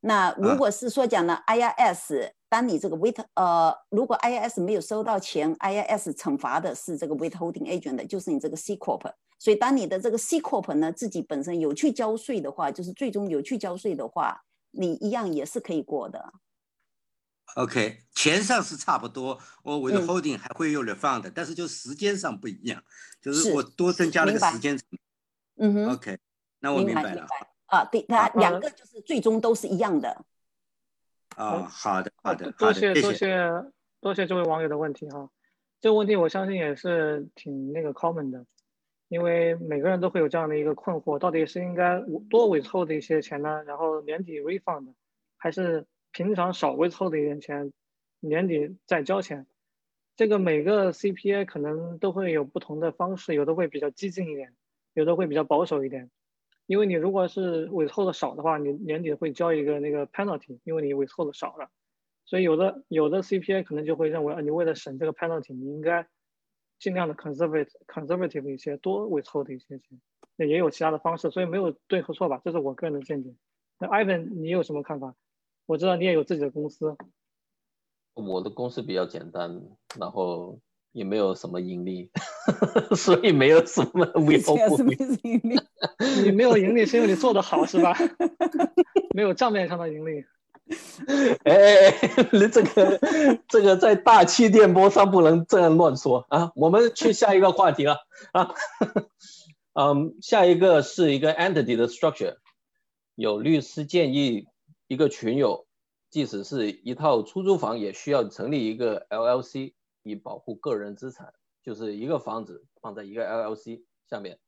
[0.00, 9.12] 那如啊果是说讲呢，IRS，当你这个 with 呃，如果 IRS 没有收到钱，IRS 惩罚的是这个 withholding agent，就是你这个 C corp。
[9.38, 16.32] 所以当你的这个 C corp 呢自己本身有去交税的话，就是最终有去交税的话，你一样也是可以过的。
[17.56, 22.82] OK，钱上是差不多，我嗯 withholding 还会有 refund，、但是就时间上不一样，
[23.20, 24.86] 就是是我多增加了个时间成
[25.56, 25.92] 嗯哼。
[25.92, 26.18] OK，
[26.60, 27.08] 那我明明白了。
[27.08, 30.24] 白明白啊，对，它两个就是最终都是一样的。
[31.36, 33.48] 啊，好的，好的，多，谢谢多谢
[34.00, 35.30] 多谢这位网友的问题哈，
[35.80, 38.44] 这个问题我相信也是挺那个 common 的，
[39.08, 44.92] 因为每个人都会有这样的一个困惑，到底是应该多 withhold 一些钱呢，然后年底 refund，
[45.36, 47.72] 还是平常少 withhold 一点钱，
[48.18, 49.46] 年底再交钱？
[50.16, 54.52] 这个每个 CPA 可能都会有不同的方式，有的会比较激进一点，
[54.92, 56.10] 有的会比较保守一点。
[56.70, 61.68] 因为你如果是 withhold 少的话，你年底会交一个那个 penalty，因为你 withhold 少了。
[62.24, 66.06] 所以有的有的 CPA 可能就会认为，啊，你为了省这个 penalty，你应该
[66.78, 70.00] 尽量的 conservative conservative 一些，多 withhold 一些钱。
[70.36, 73.34] 那也有其他的方式，所以没有对和错吧，这是我个人的见解。
[73.80, 75.16] 那 Ivan，你有什么看法？
[75.66, 76.96] 我知道你也有自己的公司，
[78.14, 79.60] 我的公司比较简单，
[79.98, 80.60] 然后
[80.92, 82.10] 也没有什么盈利，
[82.96, 85.60] 所以没有什么这 withhold 个是不不是盈利？
[86.24, 87.96] 你没有盈利是因为你做的好是吧？
[89.14, 90.24] 没有账面上的盈利。
[91.42, 93.00] 哎哎哎，你这个
[93.48, 96.52] 这个在大气电波上不能这样乱说啊！
[96.54, 97.98] 我们去下一个话题了
[98.32, 98.54] 啊。
[99.72, 102.36] 嗯，下一个是一个 entity 的 structure，
[103.16, 104.46] 有律师建议
[104.86, 105.66] 一个群友，
[106.08, 109.72] 即使是一套出租房，也需要成立一个 LLC
[110.02, 111.32] 以保护个人资产，
[111.62, 114.38] 就是一个房子放在一个 LLC 下面。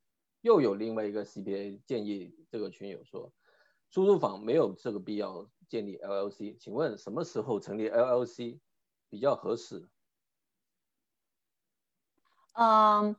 [0.41, 3.33] 又有另外一个 CPA 建议这个群友说，
[3.91, 8.59] 出租房没有这个必要建立 LLC，请问什么时候成立 LLC
[9.09, 9.89] 比较合适？
[12.55, 13.15] 嗯，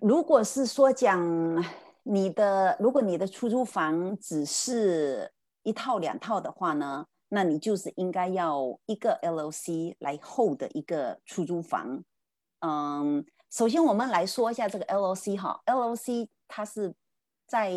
[0.00, 1.62] 如果是说讲
[2.02, 5.30] 你的，如果你的出租房只是
[5.62, 12.02] 一套两套的话呢，那你就是应该要一个 LLC 来 hold 一个出租房。
[12.60, 16.94] 嗯，首先我们来说一下这个 LLC 哈，LLC 它是
[17.46, 17.70] 在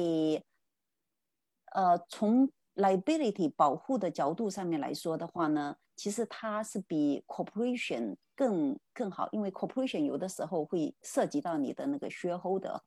[1.74, 12.80] 呃从 liability 保护的角度上面来说的话呢，其实它是比 corporation 更更好，因为 corporation 有的时候会涉及到你的那个 shareholder。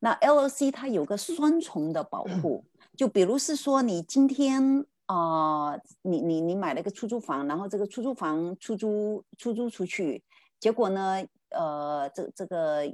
[0.00, 2.64] 那 LLC 它有个双重的保护，
[2.98, 10.22] 就比如是说你今天啊、呃你你你买了个出租房，然后这个出租房出租出租出去，
[10.58, 12.86] 结果呢，呃，这这个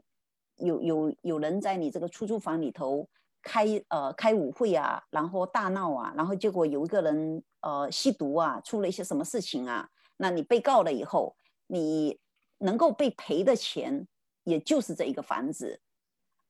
[0.57, 3.09] 有有有人在你这个出租房里头
[3.41, 11.37] 开呃开舞会啊，然后大闹啊，然后结果有一个人呃吸毒啊，出了一些什么事情啊，那你被告了以后，
[11.69, 12.19] 你
[12.59, 14.09] 能够被赔的钱，
[14.43, 15.81] 也就是这一个房子。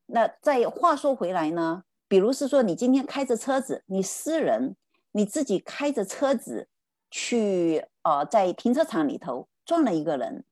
[0.06, 4.74] 那再话说回来呢，比如是说你今天开着车子，你私人
[5.12, 6.68] 你自己开着车子
[7.10, 10.44] 去呃在停车场里头撞了一个人。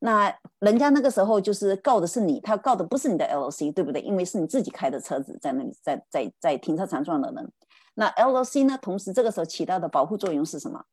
[0.00, 4.00] 那人家那个时候就是告的是你，他告的不是你的 LOC，对不对？
[4.02, 7.52] 因为是你自己开的车子在那里，在在在停车场撞了人。
[7.94, 8.78] 那 LOC 呢？
[8.80, 10.84] 同时这个时候起到的保护作用是什么？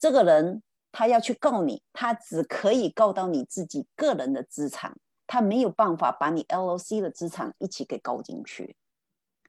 [0.00, 4.96] 这个人他要去告你，他只可以告到你自己个人的资产，
[5.26, 8.74] 他没有办法把你 LOC 的资产一起给告进去。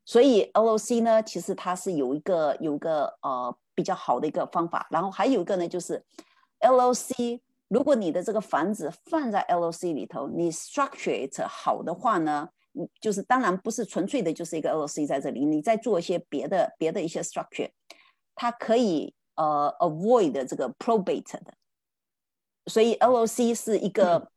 [0.06, 4.88] 所以 LOC 呢，其实它是有一个有一个呃比较好的一个方法。
[4.92, 6.02] 然后还有一个呢，就是
[6.62, 7.42] LOC。
[7.68, 12.48] 如果你的这个房子放在 LOC 里头，你 structure it 好的话呢，
[13.02, 17.72] 就是当然不是纯粹的就是一个 LOC 在这里，你再做一些别的别的一些 structure，
[18.36, 21.56] 它可以呃 avoid 这个 probate 的，
[22.68, 24.32] 所以 LOC 是一个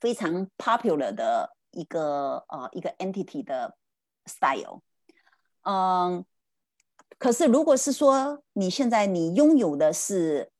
[0.00, 3.76] 非常 popular 的一个呃一个 entity 的
[4.26, 4.80] style，
[5.62, 6.24] 嗯，
[7.18, 10.50] 可是如果是说你现在你拥有的是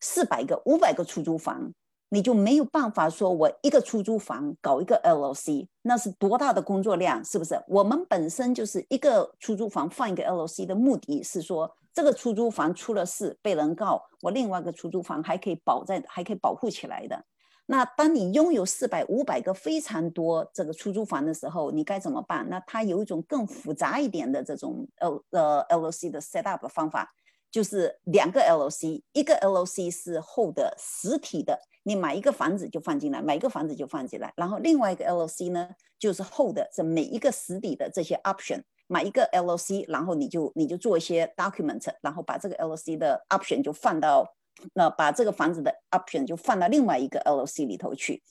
[0.00, 1.72] 四百个、五百个出租房，
[2.10, 7.60] 你就没有办法说，我一个出租房搞一个 LOC，那是多大的工作量，是不是？
[7.66, 17.24] 我们本身就是一个出租房放一个 LOC 的目的是说，这个出租房出了事被人告，我另外一个出租房还可以保在，还可以保护起来的。
[17.66, 22.48] 那当你拥有四百、五百个非常多这个出租房的时候，你该怎么办？
[22.48, 27.14] 那它有一种更复杂一点的这种 L 呃 LOC 的 set up 方法。
[27.50, 34.32] 就是两个 LOC，一个 LOC 是 hold 实体的，你买一个房子就放进来，买一个房子就放进来。
[34.36, 44.34] 然后另外一个 LOC 呢，就是 hold 这每一个实体的这些 option，买一个 LOC，然后你就你就做一些 document，然后把这个 LOC 的 option 就放到，
[44.74, 48.22] 那把这个房子的 option 就放到另外一个 LOC 里头去。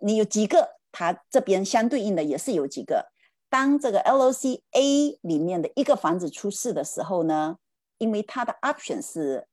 [0.00, 3.10] 你有几个，它这边相对应的也是有几个。
[3.48, 7.56] 当这个 LOC A 里面的一个房子出事的时候呢？
[7.98, 9.46] 因为它的 option 是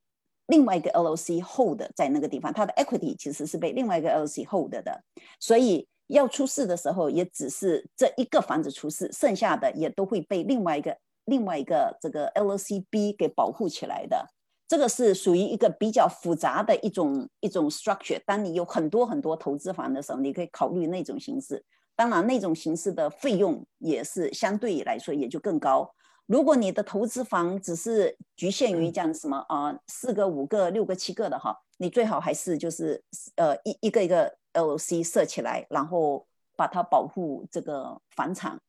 [0.45, 5.03] 另外一个 LOC hold 在那个地方，它的 equity 其实是被另外一个 LOC hold 的，
[5.37, 14.29] 所以要出事的时候，也只是这一个房子出事，剩下的也都会被另外一个另外一个这个 LOC B 给保护起来的。
[14.67, 18.21] 这个是属于一个比较复杂的一种一种 structure。
[18.25, 21.63] 当你有很多很多投资房的时候，你可以考虑那种形式。
[21.95, 25.89] 当然，那种形式的费用也是相对来说也就更高。
[26.27, 33.01] 如果你的投资房只是局限于这样什么啊四个五个六个七个的哈，你最好还是就是
[33.37, 38.59] 呃一一个一个 LOC 设起来，然后把它保护这个房产。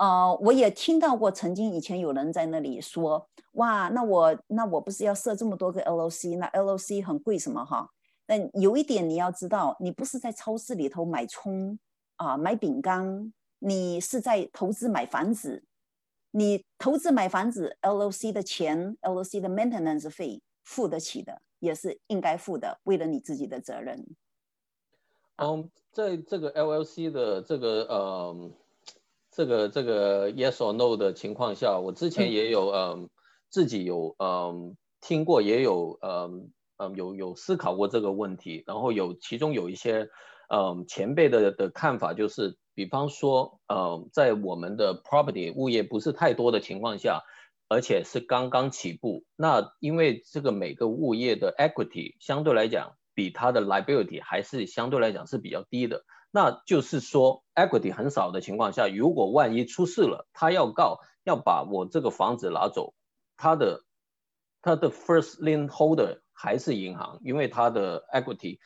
[0.00, 7.86] 啊，我也听到过曾经以前有人在那里说，哇，那我那我不是要设这么多个 LOC，那 LOC 很贵什么哈？
[8.24, 11.78] 但有一点你要知道，你不是在超市里头买葱
[12.16, 15.62] 啊买饼干，你是在投资买房子。
[16.30, 24.02] 你投资买房子，LOC 的钱，LOC 的 maintenance 费付得起的，也是应该付的，为了你自己的责任。
[25.36, 28.50] 嗯，在这个 LLC 的这个呃，
[29.30, 33.10] 这个这个 yes or no 的情况下，我之前也有嗯
[33.48, 40.08] 自己有嗯听过，也有嗯嗯有有思考过这个问题，然后有其中有一些
[40.48, 42.58] 嗯前辈的的看法就是。
[42.72, 47.20] 比方说，呃，在我们的 property 物业不是太多的情况下，
[47.68, 62.94] 而且是刚刚起步，那因为这个每个物业的 equity 相对来讲比它的 liability 还是相对来讲是比较低的，那就是说 equity 很少的情况下，如果万一出事了，他要告要把我这个房子拿走，
[63.36, 63.84] 他的
[64.62, 68.58] 他的 first lien holder 还是银行，因为他的 equity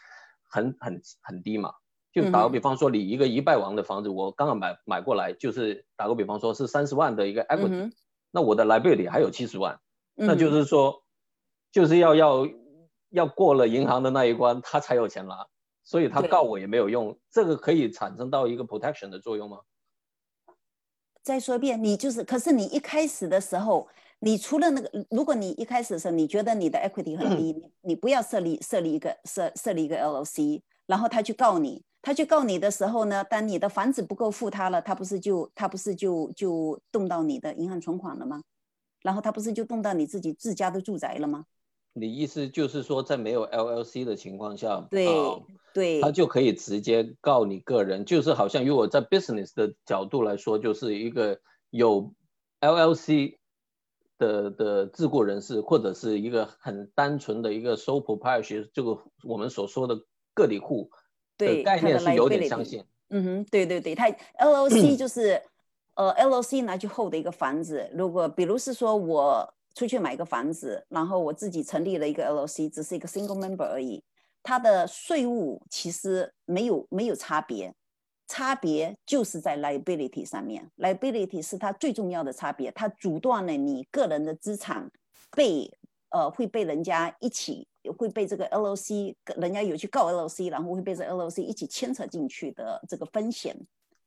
[0.48, 1.72] 很很很低嘛。
[2.12, 7.90] 就打个比方说，你一个一百万的房子，我刚刚买买过来，就是打个比方说是三十万的一个 equity，
[8.30, 9.80] 那我的 liability 还有七十万，
[10.14, 11.02] 那就是说，
[11.72, 12.46] 就是要要
[13.10, 15.48] 要过了银行的那一关，他才有钱拿，
[15.84, 17.16] 所以他告我也没有用。
[17.30, 19.60] 这个可以产生到一个 protection 的作用吗？
[21.22, 31.82] 再说一遍，你就是，可是你一开始的时候，你除了那个，如果你一开始的时候你觉得你的 equity 很低，你不要设立设立一个设设立一个 LLC，然后他去告你。
[32.02, 38.42] 他去告你的时候呢，当你的房子不够付他了，他不是就他不是就就动到你的银行存款了吗？
[39.00, 41.46] 然后他不是就动到你自己自家的住宅了吗？
[41.94, 45.40] 你意思就是说，在没有 LLC 的情况下，对啊
[45.72, 51.40] 对，他就可以直接告你个人，就是好像如果在 business 的角度来说，就是一个
[51.70, 52.12] 有
[52.60, 53.38] LLC
[54.18, 60.00] 的的自雇人士，或者是一个很单纯的一个 sole proprietorship，这个我们所说的
[60.34, 60.90] 个体户
[61.36, 62.84] 对的概念是有点相信。
[63.10, 65.40] 嗯哼，对对对，他 LLC 就是
[65.94, 67.88] 呃 LLC 拿去 hold 的一个房子。
[67.92, 74.02] 如果比如是说我出去买个房子，然后我自己成立了一个 LLC，只是一个 single member 而已，
[74.42, 77.74] 它的税务其实没有没有差别，
[78.28, 84.90] 差别就是在 liability 上面，liability 是它最重要的差别，它阻断了你个人的资产
[85.32, 85.70] 被
[86.10, 87.66] 呃会被人家一起
[87.98, 93.54] 会被这个 LLC 人家有去告 LLC，然后会被这 LLC 一起牵扯进去的这个风险，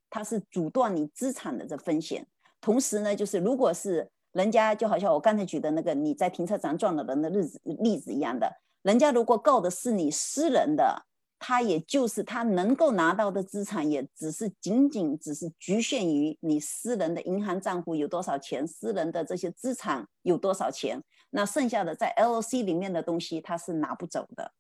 [0.10, 2.26] 它是阻断你资产的这风险。
[2.60, 8.48] 同时呢，就是如果是人家就好像我刚才举的那个你在停车场撞了人的例子例子一样的，
[8.84, 11.08] 人家如果告的是你私人的，
[11.40, 24.52] 他也就是他能够拿到的资产，也只是仅仅只是局限于你私人的银行账户有多少钱，私人的这些资产有多少钱，那剩下的在 LLC 里面的东西，他是拿不走的。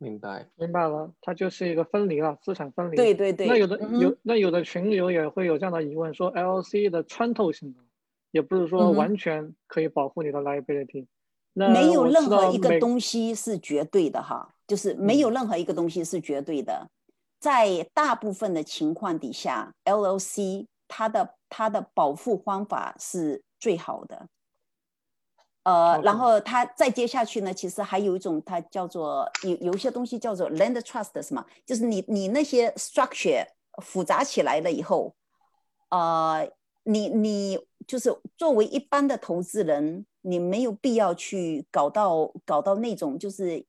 [0.00, 0.48] 明白。
[0.54, 2.96] 明白了，它就是一个分离了，资产分离。
[2.96, 7.82] 对对对，那有的嗯有那有的群友也会有这样的疑问，说 LLC 的穿透性呢，
[8.30, 11.06] 也不是嗯说完全可以保护你的 liability。
[11.54, 16.88] 那没有任何一个东西是绝对的哈，就是没有任何一个东西是绝对的。
[17.40, 24.28] 在大部分的情况底下，LLC 它的它的保护方法是最好的。
[25.64, 33.44] 呃，然后它再接下去呢，其实还有一种，它叫做有有一些东西叫做 land trust 什么，就是你你那些 structure
[33.82, 35.14] 复杂起来了以后，
[35.90, 36.48] 呃，
[36.90, 43.62] 你你就是作为一般的投资人，你没有必要去搞到搞到那种就是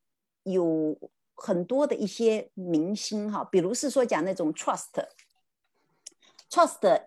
[0.44, 0.98] 有
[1.36, 5.04] 很多的一些明星哈，比如是说讲那种 trust，trust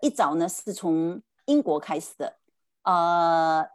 [0.03, 2.37] 一早呢是从英国开始的，
[2.83, 3.67] 呃，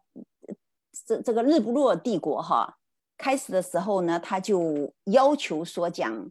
[1.05, 2.79] 这这个日不落帝国哈，
[3.17, 6.31] 开始的时候呢，他就要求说讲，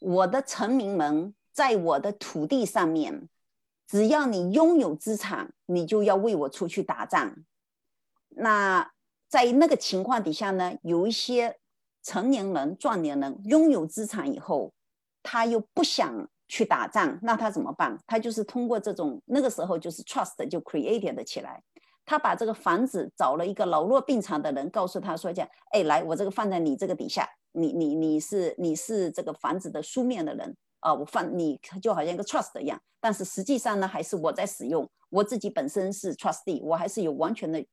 [0.00, 3.28] 我的臣民们在我的土地上面，
[3.90, 7.34] 只要你拥有资产，你就要为我出去打仗。
[8.28, 8.88] 那
[9.28, 11.58] 在那个情况底下呢，有一些
[12.00, 14.72] 成年人、壮年人拥有资产以后，
[15.24, 17.98] 他又不想去打仗，那他怎么办？
[18.06, 21.60] 他就是通过这种那个时候就是 trust 就 created 了起来。
[22.04, 37.64] 他把这个房子找了一个老弱病残的人，告诉他说：“讲，哎，来，我这个放在你这个底下，你你你是你是这个房子的书面的人啊，我放你就好像一个 trust 一样，但是实际上呢，还是我在使用，我自己本身是 trustee，我还是有完全的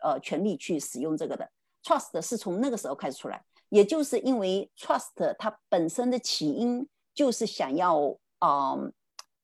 [0.00, 1.48] 呃权利去使用这个的。
[1.82, 8.92] trust 是从那个时候开始出来，也就是因为 trust 它本身的起因就是想要啊、嗯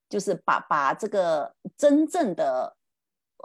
[0.09, 2.75] 就是把把这个真正的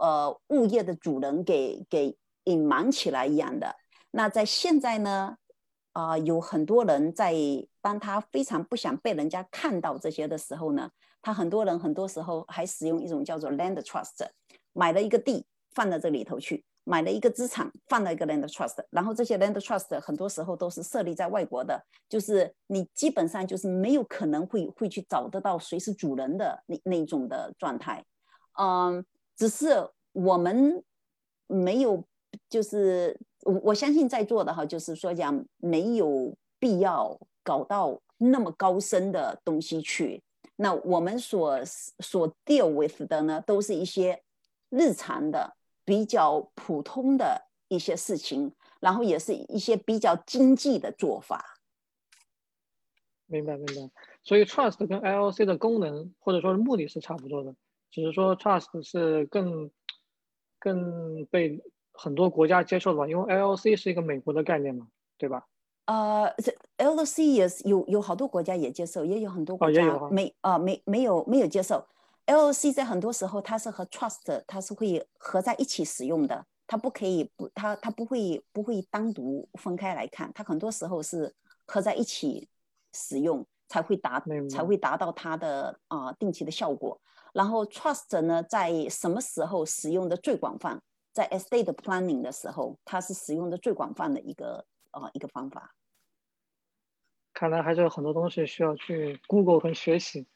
[0.00, 3.76] 呃物业的主人给给隐瞒起来一样的。
[4.12, 5.36] 那在现在呢，
[5.94, 7.32] 啊、有很多人在
[7.80, 10.90] 当他非常不想被人家看到这些的时候呢，
[11.22, 14.26] 他很多人很多时候还使用一种叫做 land trust，
[14.72, 28.04] 买了一个地放到这里头去，买了一个资产放到一个 land trust，然后这些 land trust 很多时候都是设立在外国的，就是你基本上就是没有可能会会去找得到谁是主人的那那种的状态，
[28.58, 29.04] 嗯，
[29.36, 30.82] 只是我们
[31.46, 32.04] 没有，
[32.48, 40.22] 就是我我相信在座的哈，就是说讲没有必要搞到那么高深的东西去。
[40.56, 44.22] 那我们所所 deal with 的呢，都是一些
[44.70, 51.58] 日常的、比较普通的一些事情，然后也是一些比较经济的做法。
[53.26, 53.90] 明白明白。
[54.22, 57.54] 所以 trust 跟 LLC 的功能或者说是目的是差不多的，
[57.90, 59.70] 只是说 trust 是更
[60.60, 61.60] 更被
[61.94, 65.46] 很多国家接受的吧，因为 LLC 是一个美国的概念嘛，对吧？
[65.86, 71.86] 呃，这 LLC 也是有有好多国家也接受，也有很多国家没啊、没没有没有接受。
[72.26, 81.34] LLC 在很多时候它是和 trust 它是会合在一起使用的，它不可以不它它不会不会单独分开来看，它很多时候是
[81.66, 82.48] 合在一起
[82.94, 86.98] 使用才会达才会达到它的啊、定期的效果。
[87.34, 90.80] 然后 trust 呢，在什么时候使用的最广泛？
[91.14, 95.74] 在 estate planning 的时候，它是使用的最广泛的一个呃一个方法。
[97.32, 100.26] 看来还是有很多东西需要去 Google 和学习，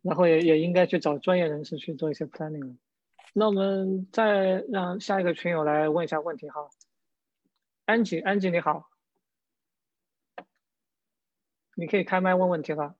[0.00, 2.76] 然后也也应该去找专业人士去做一些 planning 了。
[3.34, 6.70] 那我们再让下一个群友来问一下问题哈。
[7.84, 8.90] 安吉，安吉你好，
[11.74, 12.96] 你可以开麦问问题了。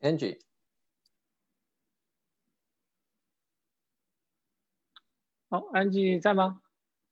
[0.00, 0.40] Angie，
[5.54, 6.58] 好，安吉在吗？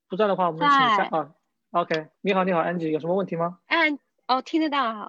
[0.09, 1.33] 不在的话，我们请下啊。
[1.71, 3.61] OK，你好，你好，安吉，有什么问题吗？
[3.69, 5.09] 嗯，哦，听得到，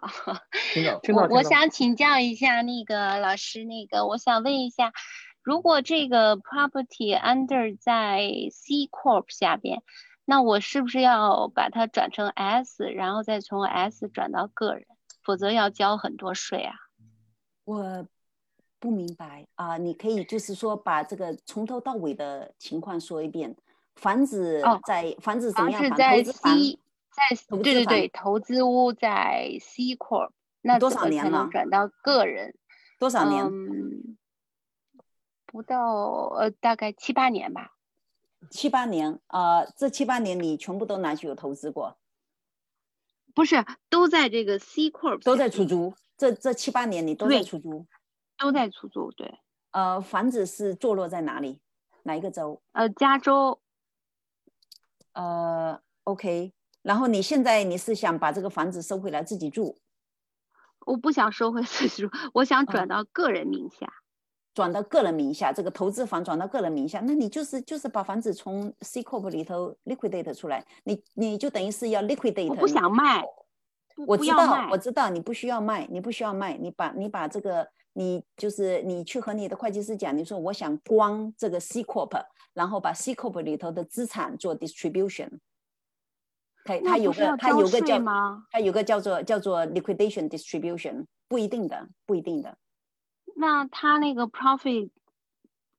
[0.72, 1.24] 听到， 听到。
[1.24, 4.94] 我想请教一下那个老师，那个我想问一下，
[5.42, 8.20] 如果这个 property under 在
[8.52, 9.82] C corp 下边，
[10.26, 14.86] 那我是不是要把它转成 S，然后再从 S 转到个人，
[15.24, 16.76] 否则要交很多税啊？
[17.66, 18.06] 我
[18.84, 23.56] 不明白啊，你可以就是说把这个从头到尾的情况说一遍。
[23.96, 25.80] 房子在房子怎么样？
[25.80, 26.78] 房子在 C，
[27.16, 30.32] 在对对对，投资屋在 C corp，
[30.62, 31.48] 那多少年了？
[31.50, 32.56] 转到个人
[33.00, 33.46] 多少年？
[33.46, 34.18] 嗯，
[35.46, 37.78] 不到呃，大概七八年吧。
[38.52, 41.98] 七八年啊，这七八年你全部都拿去有投资过？
[43.34, 45.94] 不是，都在这个 C corp，都在出租。
[46.18, 47.86] 这这七八年你都在出租？
[48.44, 49.40] 都在出租，对。
[49.72, 51.60] 呃，房子是坐落在哪里？
[52.04, 52.62] 哪一个州？
[52.74, 53.60] 呃，加州。
[55.14, 59.78] 呃，OK，然后你现在你是想把这个房子收回来自己住？
[60.86, 63.88] 我不想收回自己住，我想转到个人名下，
[64.54, 72.50] 转到个人名下，这个投资房转到个人名下，那你就是就是把房子从 C corp 里头 liquidate 出来，你你就等于是要 liquidate。
[72.50, 73.24] 我不想卖，
[74.08, 82.24] 我知道，我知道你不需要卖，你不需要卖，你把你把这个你就是你去和你的会计师讲，你说我想光这个 C corp。
[82.54, 85.40] 然后把 C corp 里头的资产做 distribution，
[86.64, 88.00] 它它有个它有个叫
[88.52, 92.56] 它有个叫做叫做 liquidation distribution，不一定的，不一定的。
[93.36, 94.92] 那他那个 profit，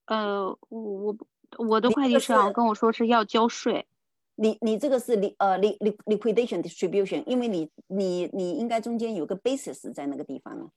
[0.07, 1.17] 呃，我我
[1.59, 3.87] 我的会计师啊跟我说是要交税。
[4.35, 10.67] 你你这个是 li 呃 li liquidation distribution，因为你你你应该中间有个 basis 在那个地方呢。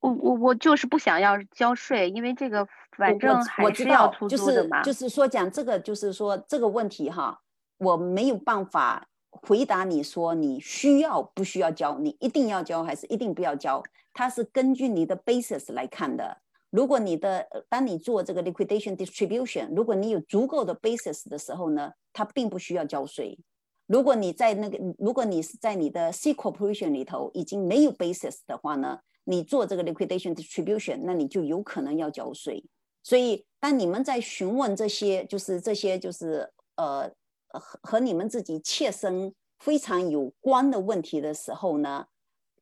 [0.00, 2.66] 我我我就是不想要交税，因为这个
[2.96, 4.82] 反正还是要出租的嘛。
[4.82, 7.40] 就是就是说讲这个，就是说这个问题哈，
[7.78, 16.38] 我没有办法回答你说你需要不需要交，你一定要交还是一定不要交，它是根据你的 basis 来看的。
[16.74, 23.38] 如果你的当你做这个 liquidation distribution，如果你有足够的 basis 的时候呢，它并不需要交税。
[23.86, 28.98] 如果你在那个如果你是在你的 C corporation 里头已经没有 basis 的话呢？
[29.22, 32.64] 你做这个 liquidation distribution，那你就有可能要交税。
[33.04, 37.08] 所以，当你们在询问这些，就是这些，就是呃
[37.50, 42.04] 和和你们自己切身非常有关的问题的时候呢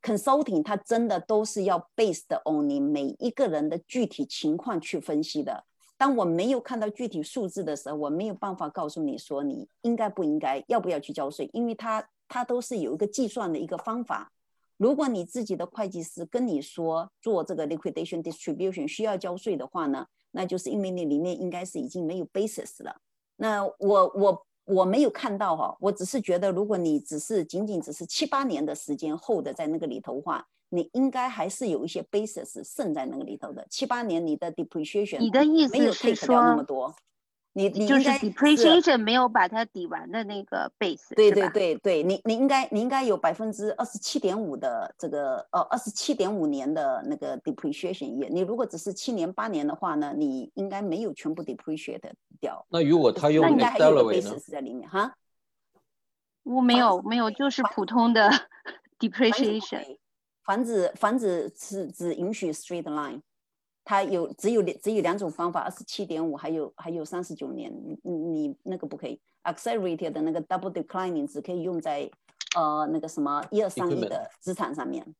[0.02, 5.64] ，consulting 它真的都是要 based on 你每一个人的具体情况去分析的。
[5.96, 14.32] 当我没有看到具体数字的时候，我没有办法告诉你说你应该不应该，要不要去交税，因为它它都是有一个计算的一个方法。
[14.78, 22.96] 如果你自己的会计师跟你说做这个 liquidation distribution 需要交税的话呢，那就是因为你里面应该是已经没有 basis 了。
[23.36, 33.66] 那我我我没有看到哈，我只是觉得如果你只是仅仅只是七八年的时间后的在那个里头话，你应该还是有一些 basis 剩在那个里头的。
[33.68, 36.86] 七八年你的 depreciation 你的意思是说？
[37.54, 52.00] 你你就是 depreciation 没有把它抵完的那个 base，对对对对，你你应该你应该有百分之二十七点五的这个呃二十七点五年的那个 depreciation year，你如果只是七年八年的话呢，你应该没有全部 depreciate
[52.40, 52.64] 掉。
[52.70, 55.14] 那如果他用 salary 在里面哈？
[56.44, 58.30] 我没有没有，就是普通的
[58.98, 59.98] depreciation。
[60.42, 63.20] 房子房子是只允许 straight line。
[63.92, 67.70] 它有只有只有两种方法，二十七点五，还有还有三十九年，
[68.02, 72.10] 你你那个不可以，accelerated 的那个 double declining 只可以用在
[72.56, 75.14] 呃那个什么一二三亿的资产上面。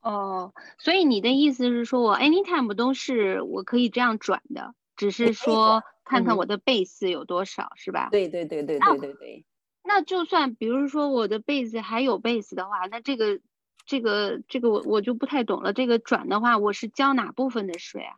[0.00, 8.08] 哦，所以你的意思是说我 anytime 都是我可以这样转的，只是说看看我的 base 有多少，是吧？
[8.10, 9.44] 对对对对对对对。
[9.84, 13.38] 那就算比如说我的 base 还有 base 的话，那这个。
[13.90, 15.72] 这个这个我我就不太懂了。
[15.72, 18.14] 这个转的话，我是交哪部分的税啊？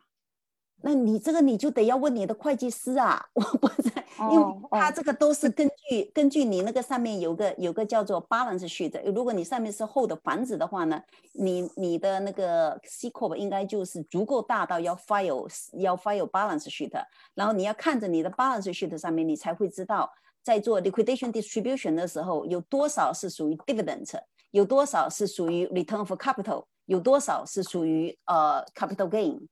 [0.82, 3.24] 那你这个你就得要问你的会计师啊。
[3.32, 9.00] 我不在，因为他这个都是根据根据你那个上面有个有个叫做 balance sheet。
[9.14, 11.02] 如果你上面是厚的房子的话呢，
[11.32, 15.48] 你你的那个 C corp 应该就是足够大到要 file
[15.78, 17.02] 要 file balance sheet。
[17.34, 20.12] 然后你要看着你的 balance sheet 上面，你才会知道
[20.42, 24.20] 在做 liquidation distribution 的时候有多少是属于 dividend。
[24.52, 26.64] 有多少是属于 return for capital？
[26.86, 29.48] 有多少是属于呃 capital gain？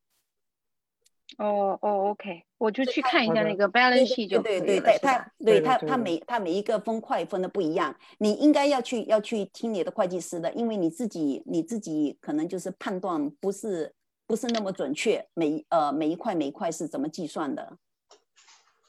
[1.39, 5.33] 哦哦，OK，我就去看一下那个 balance sheet 就对对对，它？
[5.39, 13.95] 对它对的对的它每它每一个分块分的不一样，你应该要去要去听你的会计师的，因为你自己你自己可能就是判断不是
[14.27, 17.77] 不是那么准确，每一呃每一块每一块是怎么计算的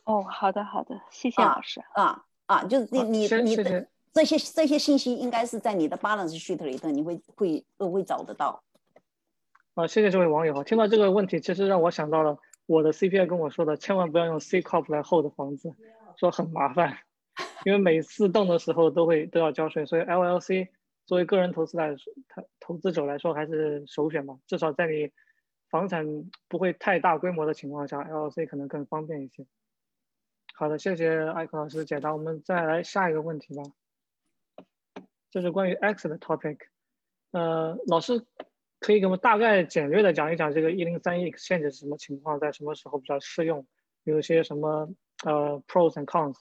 [0.03, 1.79] 哦，好的好的，谢谢啊老师。
[1.93, 2.99] 啊啊，就是你
[3.29, 8.61] 好你你的这些这些信息应该是在你的 balance sheet 里头，你会会都会找得到。
[9.73, 10.63] 啊，谢谢这位网友啊。
[10.63, 15.73] 听到这个问题，其实让我想到了我的 CPA 跟我说的，千万不要用 C corp 来 hold 房子，
[16.17, 16.97] 说很麻烦，
[17.65, 20.67] 因为每次动的时候都会都要交税，所以 LLC
[21.05, 25.09] 作为个人投资来说，他投资者来说还是首选吧，至少在你
[25.69, 26.05] 房产
[26.49, 29.45] 不会太大规模的情况下，LLC 可能更方便一些。
[30.53, 32.11] 好的，谢谢艾克老师解答。
[32.11, 33.63] 我们再来下一个问题吧，
[35.31, 36.57] 这是关于 X 的 topic。
[37.31, 38.23] 呃，老师
[38.79, 43.65] 可以给我们大概简略的讲一讲这个一零三一 exchange 是什么情况，在什么时候比较适用，
[44.03, 44.89] 有一些什么
[45.23, 46.35] 呃 pros and cons。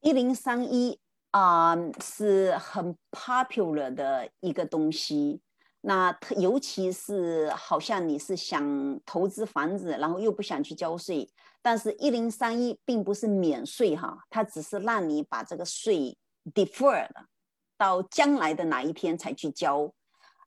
[0.00, 0.98] 一零三一
[1.32, 5.42] 啊是很 popular 的一个东西。
[5.80, 11.28] 那特尤其是好像你是想投资房子，然后又不想去交税，
[11.62, 16.16] 但是一零三一并不是免税哈，它只是让你把这个税
[16.52, 17.26] defer 了
[17.78, 19.90] 到将来的哪一天才去交。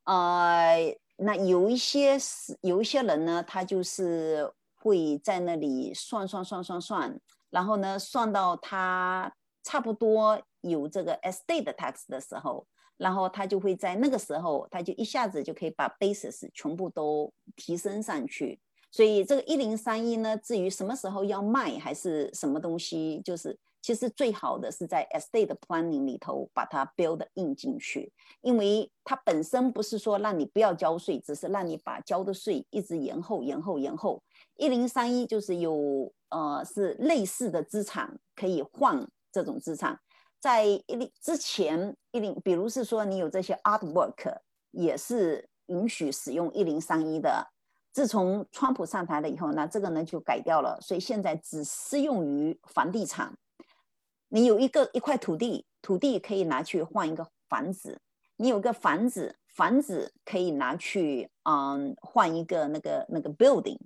[0.03, 7.19] 呃，那有一些是有一些人呢，他就是会在那里算算算算算，
[7.49, 9.31] 然后呢算到他
[9.63, 12.65] 差不多有这个 estate tax 的时候，
[12.97, 18.59] 然后他就会在那个时候，他就一下子就可以把 basis 全部都提升上去。
[18.91, 34.21] 所以这个一零三一呢，至于什么时候要卖还是什么东西，就是其实最好的是在 estate planning 里头把它 build in 进去，因为它本身不是说让你不要交税，只是让你把交的税一直延后、延后、延后。
[34.55, 39.99] 一零三一就是有呃是类似的资产可以换这种资产，
[40.39, 44.37] 在一零之前一零，比如是说你有这些 artwork
[44.69, 47.47] 也是允许使用一零三一的。
[47.93, 53.35] 自从川普上台了以后，那这个呢就改掉了，所以现在只适用于房地产。
[54.33, 57.97] 你有一个一块土地，土地可以拿去换一个房子；
[58.37, 63.77] 你有个房子，房子可以拿去嗯换一个那个那个 building，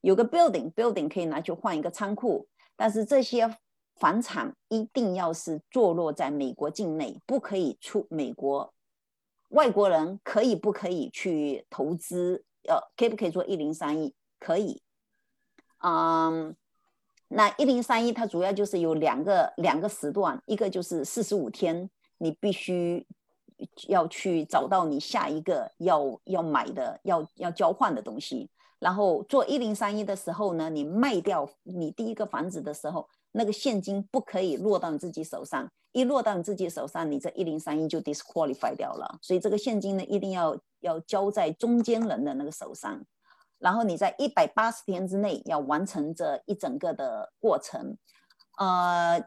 [0.00, 2.48] 有个 building，building 可以拿去换一个仓库。
[2.74, 3.48] 但是这些
[3.94, 8.74] 房产一定要是坐落在美国境内，不可以出美国。
[9.50, 12.44] 外国人可以不可以去投资？
[12.68, 14.12] 呃，可不可以做一零三一？
[14.40, 14.82] 可以。
[15.78, 16.56] 嗯，
[17.34, 23.06] 那一零三一它主要就是有两个两个时段，一个就是四十五天，你必须
[23.88, 28.50] 要去找到你下一个要要买的、要要交换的东西。
[28.78, 39.18] 然后做一零三一的时候呢，你卖掉你第一个房子的时候，那个现金不可以落到你自己手上，一落到你自己手上，你这一零三一就 disqualify 掉了。
[39.22, 43.00] 所以这个现金呢，一定要要交在中间人的那个手上。
[43.62, 47.96] 然后你在一百八十天之内要完成这一整个的过程。
[48.58, 49.24] 呃，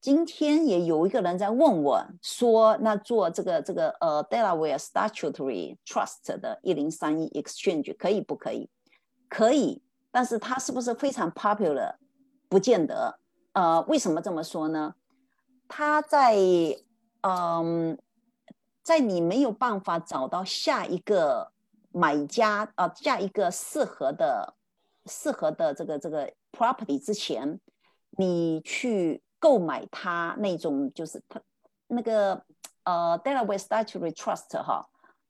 [0.00, 8.70] 今天也有一个人在问我说，那做这个这个呃 Delaware Statutory Trust 的一零三一 Exchange 可以不可以？
[9.28, 11.96] 可以，但是它是不是非常 popular？
[12.48, 13.18] 不见得。
[13.54, 14.94] 呃，为什么这么说呢？
[15.66, 16.36] 它在
[17.22, 17.98] 嗯，
[18.84, 21.53] 在你没有办法找到下一个。
[21.96, 24.56] 买家啊，下一个适合的、
[25.06, 27.60] 适合的这个这个 property 之前，
[28.18, 31.40] 你去购买它那种就是它
[31.86, 32.44] 那个
[32.82, 34.88] 呃 Delaware Statutory Trust 哈，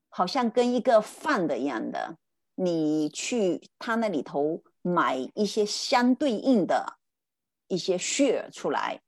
[0.09, 2.17] 好像跟一个 fund 一样的，
[2.55, 6.97] 你去它那里头买一些相对应的
[7.69, 9.03] 一些 share 出来。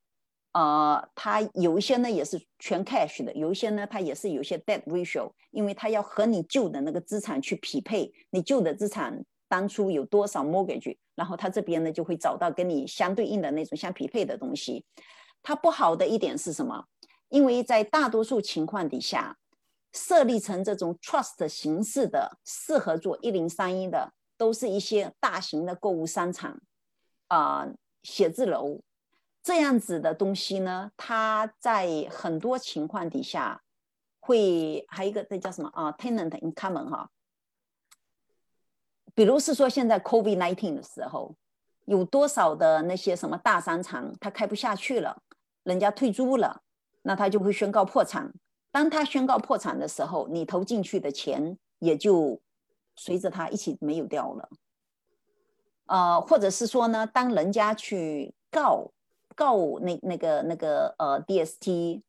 [0.56, 14.82] 呃，它有一些呢也是全 cash 的，有一些呢它也是有些 debt ratio，因为它要和你旧的那个资产去匹配，你旧的资产当初有多少 mortgage，然后它这边呢就会找到跟你相对应的那种相匹配的东西。
[15.42, 16.86] 它不好的一点是什么？
[17.28, 19.36] 因为在大多数情况底下，
[19.92, 26.58] 设立成这种 trust 形式的，适合做一零三一的，都是一些大型的购物商场
[27.28, 27.68] 啊、
[28.02, 28.80] 写字楼。
[29.46, 33.62] 这样子的东西呢，它在很多情况底下
[34.18, 37.08] 会还有一个那叫什么啊，tenant in common 哈。
[39.14, 41.36] 比如是说现在 COVID nineteen 的时候，
[41.84, 45.22] 有多少的那些什么大商场它开不下去了，
[45.62, 46.62] 人家退租了，
[47.02, 48.34] 那它就会宣告破产。
[48.72, 52.40] 当它宣告破产的时候，你投进去的钱也就
[52.96, 54.48] 随着它一起没有掉了。
[55.86, 58.90] 呃，或者是说呢，当人家去告
[59.36, 62.02] 告那那个那个呃 DST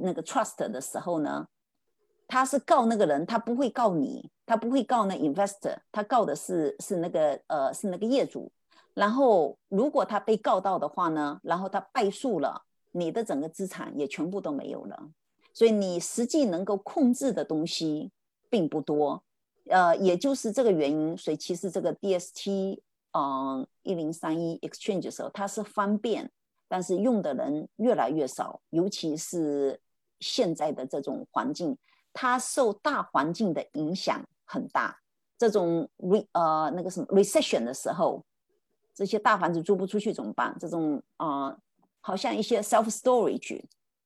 [0.00, 1.46] 那个 trust 的时候呢，
[2.26, 8.50] 他是告那个人，他不会告你，他不会告那 investor，他告的是是那个呃是那个业主。
[8.94, 15.10] 然后如果他被告到的话呢，然后他败诉了，你的整个资产也全部都没有了。
[15.54, 18.10] 所以你实际能够控制的东西
[18.48, 19.22] 并不多。
[19.70, 22.80] 呃，也就是这个原因，所以其实这个 DST，
[23.12, 26.30] 嗯，一零三一 Exchange 的时候，它是方便，
[26.68, 29.80] 但是用的人越来越少，尤其是
[30.20, 31.76] 现在的这种环境，
[32.12, 34.98] 它受大环境的影响很大。
[35.36, 38.24] 这种 re 呃那个什么 recession 的时候，
[38.94, 40.56] 这些大房子租不出去怎么办？
[40.58, 41.58] 这种啊，
[42.00, 43.62] 好像一些 self storage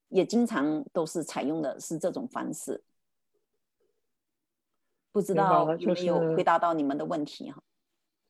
[0.09, 2.83] 也经常都是采用的是这种方式。
[5.13, 7.63] 不知道有没有回答到你们的问题哈？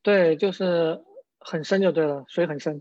[0.06, 1.02] 对，就是
[1.40, 2.80] 很深就对了，水很深。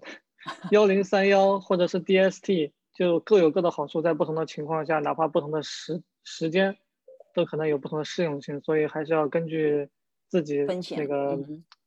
[0.69, 6.77] 幺零三幺或者是 DST 就各有各的好处，在不同的情况下，哪怕不同的时时间，
[7.33, 9.89] 都可能有不同的适用性，所以还是要根据
[10.29, 10.59] 自己
[10.95, 11.35] 那个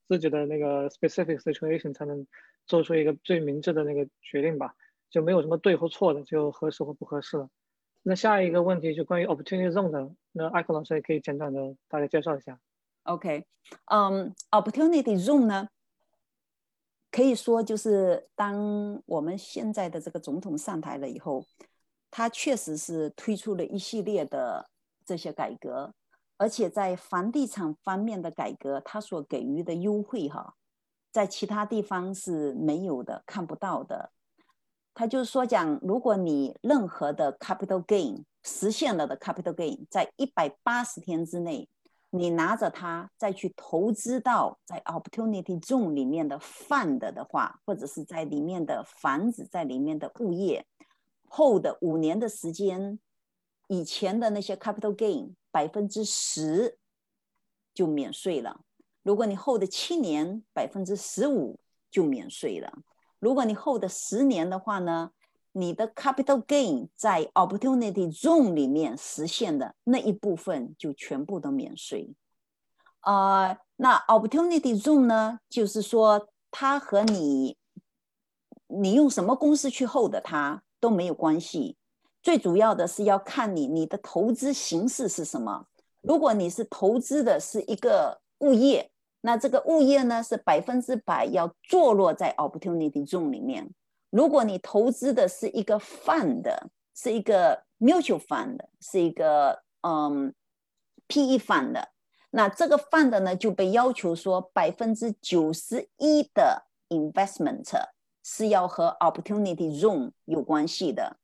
[0.08, 2.26] 自己的那个 specific situation 才能
[2.66, 4.74] 做出一个最明智的那个决定吧，
[5.08, 7.48] 就没有什么对或错的，就合适或不合适了。
[8.02, 12.58] 那下一个问题就关于 opportunity zone 的，那艾克老师也可以简短的大概介绍一下。
[13.08, 13.46] OK，
[13.86, 15.68] 嗯，opportunity zone 呢，
[17.10, 21.42] 可以说就是当我们现在的这个总统上台了以后，
[22.10, 24.68] 他确实是推出了一系列的
[25.06, 25.94] 这些改革，
[26.36, 30.54] 而且在房地产方面的改革，他所给予的优惠哈，
[31.10, 34.12] 在其他地方是没有的、看不到的。
[34.92, 41.66] 他就是说讲，如果你任何的 capital gain 实现了的 capital gain，在一百八十天之内，
[42.10, 50.66] 你拿着它再去投资到在 opportunity zone 里面的 fund 的话，或者是在里面的房子在里面的物业，
[51.28, 52.98] 后的五年的时间，
[53.66, 56.78] 以前的那些 capital gain 百分之十
[57.74, 58.62] 就免税了。
[59.02, 61.58] 如果你后的七年，百分之十五
[61.90, 62.72] 就免税了。
[63.18, 65.10] 如果你后的十年的话呢，
[65.52, 72.14] 你的 capital gain 在 opportunity zone 里面实现的那一部分就全部都免税。
[73.00, 77.56] 啊，那 opportunity zone 呢，就是说它和你
[78.66, 81.76] 你用什么公司去 hold 它都没有关系。
[82.22, 85.66] 最主要的是要看你你的投资形式是什么。
[86.00, 88.90] 如果你是投资的是一个物业。
[89.20, 93.68] 那这个物业呢，是百分之百要坐落在 opportunity zone 里面。
[94.10, 96.44] 如果你投资的是一个 fund，
[96.94, 100.34] 是一个 mutual fund，是一个嗯
[101.08, 101.82] PE fund，
[102.30, 107.64] 那这个 fund 呢就被要求说百分之九十一的 investment
[108.22, 111.16] 是要和 opportunity zone 有关系的。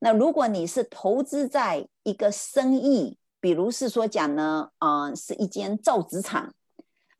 [0.00, 6.52] 那如果你是投资在一个生意，比如是说讲呢，嗯，是一间造纸厂。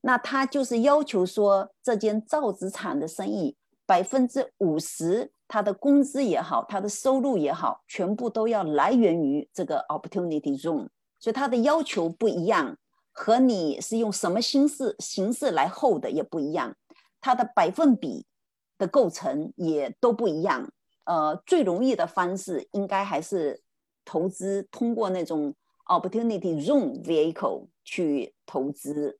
[0.00, 3.56] 那他就是要求说，这间造纸厂的生意
[3.92, 10.88] 百分之五十，他的工资也好，他的收入也好，全部都要来源于这个 opportunity zone。
[11.18, 12.78] 所以他的要求不一样，
[13.12, 16.74] 和你是用什么形式形式来 hold 的也不一样，
[17.20, 18.24] 它的百分比
[18.78, 20.72] 的构成也都不一样。
[21.04, 23.60] 呃，最容易的方式应该还是
[24.06, 29.18] 投资通过那种 opportunity zone vehicle 去投资。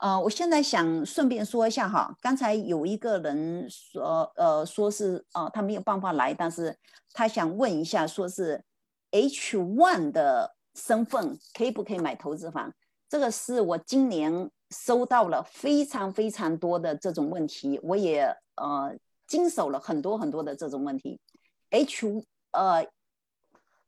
[0.00, 6.74] 呃，我现在想顺便说一下哈，刚才有一个人说，呃，说是呃他没有办法来，但是
[7.12, 8.64] 他想问一下，说是
[9.10, 12.72] H one 的身份可以不可以买投资房？
[13.10, 18.24] 这个是我今年收到了非常非常多的这种问题，我也
[18.56, 18.96] 呃
[19.26, 21.20] 经手了很多很多的这种问题。
[21.68, 22.86] H 呃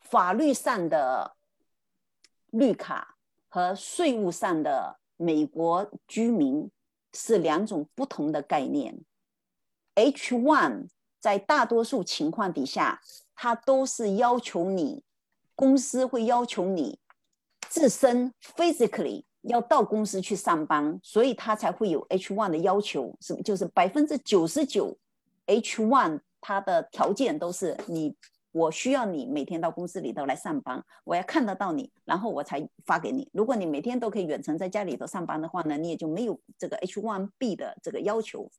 [0.01, 1.33] 法律上的
[2.51, 3.17] 绿卡
[3.49, 4.99] 和税务上的。
[5.23, 6.69] 美国居民
[7.13, 9.01] 是两种不同的概念。
[9.95, 10.89] H one
[11.21, 13.01] 在大多数情况底下，
[13.37, 15.05] 它都是要求你
[15.55, 16.99] 公司会要求你
[17.69, 23.17] 自身 physically 要到公司去上班，所以它才会有 H one 的要求。
[23.21, 24.99] 是就是百分之九十九
[25.47, 28.17] H one 它的条件都是你。
[28.53, 33.29] 我需要你每天到公司里头来上班，我要看得到你，然后我才发给你。
[33.33, 38.51] 如果你每天都可以远程在家里头上班的话呢，你也就没有这个 H1B 的这个要求。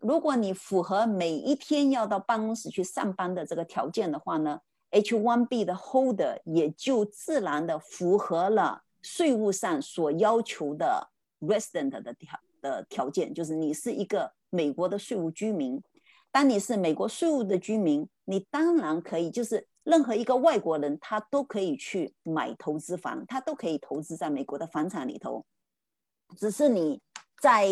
[0.00, 4.58] 如果你符合每一天要到办公室去上班的这个条件的话呢
[4.90, 15.82] ，H1B 的 holder 也就自然的符合了税务上所要求的 resident 的条的条件，就是你是一个美国的税务居民。
[16.34, 25.44] 当你是美国税务的居民，你当然可以，就是任何一个外国人，他都可以去买投资房，他都可以投资在美国的房产里头。
[26.36, 27.00] 只是你
[27.40, 27.68] 在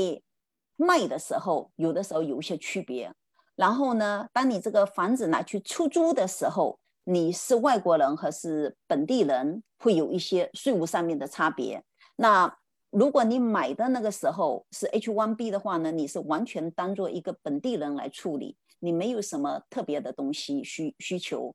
[0.76, 3.12] 卖的时候，有的时候有一些区别。
[3.56, 11.82] 然后呢，当你这个房子拿去出租的时候，你是外国人还是本地人，会有一些税务上面的差别。
[12.14, 12.56] 那
[12.92, 21.54] 如果你买的那个时候是 H1B 的话呢，你是完全当做一个本地人来处理，你没有什么特别的东西需需求。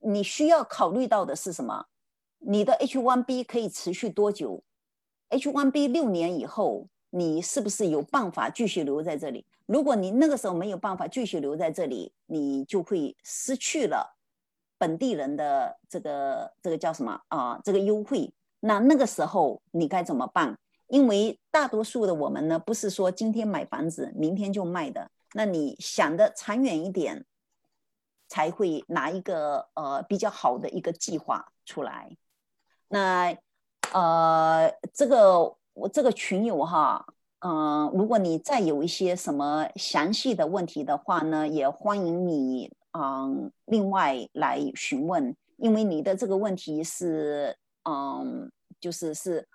[0.00, 1.86] 你需要考虑到的是什么？
[2.40, 4.62] 你的 H1B 可以持续多久
[5.30, 9.46] ？H1B 六年以后，你是不是有办法继续留在这里？
[9.64, 14.18] 如果你那个时候没有办法继续留在这里，你就会失去了
[14.76, 17.58] 本地人的这个这个叫什么啊？
[17.64, 18.30] 这个优惠。
[18.60, 20.58] 那那个时候你该怎么办？
[20.88, 25.10] 因为大多数的我们呢，不是说今天买房子，明天就卖的。
[25.34, 27.24] 那你想的长远一点，
[28.28, 32.16] 才会拿一个呃比较好的一个计划出来。
[32.88, 33.36] 那
[33.92, 37.06] 呃，这个我这个群友哈。
[37.42, 48.50] 嗯，如果你再有一些什么详细的问题的话呢，也欢迎你嗯另外来询问，因为你的这个问题是嗯
[48.80, 49.46] 就是是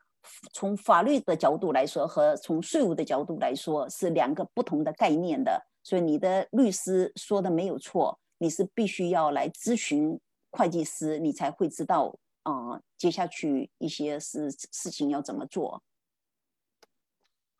[0.53, 10.19] 从法律的角度来说和从税务的角度来说是两个不同的概念的，所以你的律师说的没有错，你是必须要来咨询
[10.51, 15.81] 会计师，你才会知道啊接下去一些事事情要怎么做。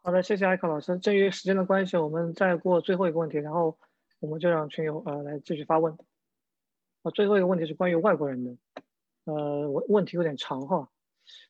[0.01, 0.97] 好的，谢谢艾克老师。
[0.99, 3.76] 鉴于时间的关系，我们再过最后一个问题，然后
[4.20, 5.97] 我们就让群友呃来继续发问。
[7.01, 8.55] 啊，最后一个问题是关于外国人的，
[9.26, 10.89] 呃，我问题有点长哈。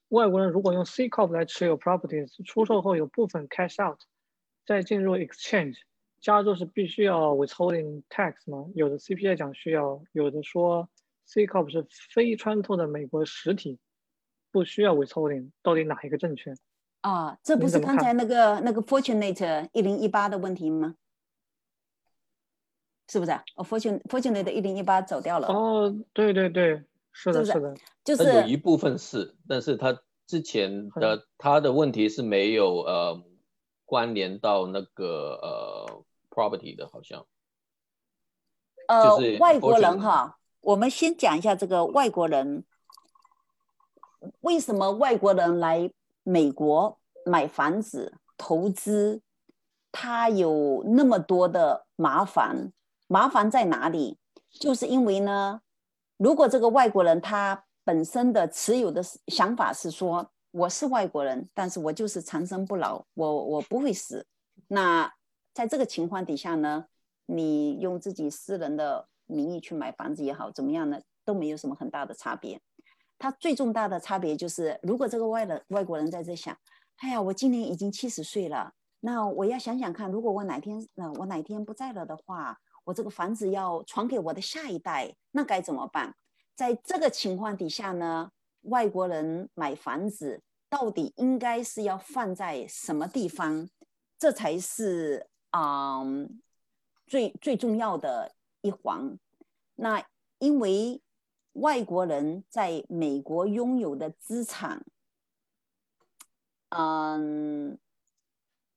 [0.10, 4.00] 外国人如果用 C corp 来持有 properties，出售后有部分 cash out，
[4.66, 5.78] 再进入 exchange，
[6.22, 8.68] 加州是必须要 withholding tax 吗？
[8.76, 10.90] 有的 CPA 讲需要，有的说
[11.26, 13.80] C corp 是非穿透的美国实体，
[14.52, 16.54] 不需要 withholding，到底哪一个正确？
[17.02, 20.96] 啊，这不是刚才那个那个 Fortunate 一零一八的问题吗？
[23.08, 23.32] 是不是？
[23.56, 25.48] 哦，Fortune Fortunate 一零一八走掉了。
[25.48, 26.84] 哦，对对对，
[27.16, 29.98] 是的，是的，就是有一部分是，但是他
[30.28, 33.24] 之前的他的问题是没有呃
[33.86, 37.26] 关联到那个呃 property 的，好像。
[38.88, 42.66] 呃，外国人哈，我们先讲一下这个外国人，
[44.42, 45.90] 为什么外国人来？
[46.28, 49.22] 美国买房子投资，
[49.92, 52.74] 他有那么多的麻烦，
[53.06, 54.18] 麻烦在哪里？
[54.50, 55.62] 就是因为呢，
[56.18, 64.26] 如果这个外国人他本身的持有的想法是说，我是外国人，但是我就是长生不老，我我不会死。
[64.68, 65.12] 那
[65.54, 66.86] 在这个情况底下呢，
[67.26, 72.62] 你用自己私人的名义去买房子也好，怎么样呢，都没有什么很大的差别。
[73.18, 76.58] 它最重大的差别就是，如果这个外人外国人在这想，
[76.98, 86.16] 哎呀，我今年已经七十岁了，那我要想想看，如果我哪天，呃，我哪天不在了的话，我这个房子要传给我的下一代，那该怎么办？
[86.56, 88.32] 在这个情况底下呢，
[88.62, 93.68] 外国人买房子到底应该是要放在什么地方？
[94.18, 96.02] 这才是啊，
[97.06, 99.20] 最最重要的一环。
[99.76, 100.02] 那
[100.40, 101.02] 因为。
[101.56, 104.84] 外国人在美国拥有的资产，
[106.68, 107.80] 嗯，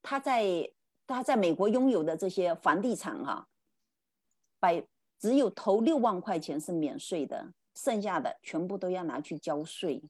[0.01, 0.71] 他在
[1.05, 3.49] 他在美国拥有的这些房地产哈，
[4.61, 4.87] 百
[5.19, 10.03] 只有头六万块钱是免税的，剩下的全部都要拿去交税。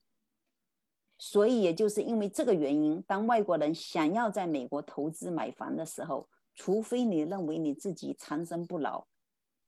[1.18, 9.06] 所以也就是因为这个原因，当外国人想要在美国投资买房的时候，除非你认为你自己长生不老，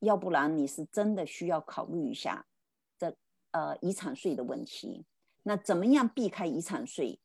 [0.00, 2.46] 要不然你是真的需要考虑一下
[2.98, 3.16] 这。
[3.52, 5.04] 呃，遗产税的问题，
[5.42, 7.18] 那怎么样避开遗产税？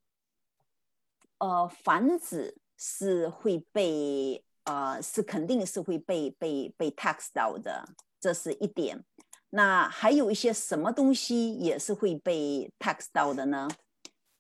[1.38, 7.84] 呃，房子是会被呃，是肯定是会被被被 tax 到的，
[8.20, 9.04] 这是一点。
[9.50, 13.68] 那还有一些什么东西也是会被 tax 到的呢？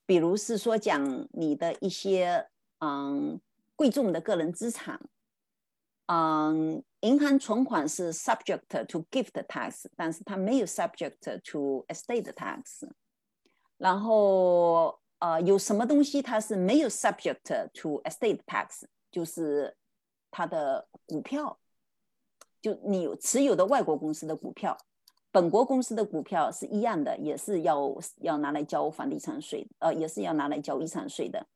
[0.05, 2.47] 比如是说讲你的一些
[2.79, 3.39] 嗯
[3.75, 4.99] 贵重的个人资产，
[6.07, 6.83] 嗯。
[7.01, 12.89] 银行存款是 subject to gift tax，但是它没有 subject to estate tax。
[13.77, 18.85] 然后呃，有什么东西它是没有 subject to estate tax？
[19.11, 19.77] 就是
[20.35, 21.57] 它的股票，
[22.61, 24.77] 就你持有的外国公司的股票，
[25.31, 31.47] 本国公司的股票是一样的，也是要要拿来交房地产税，呃，也是要拿来交遗产税的。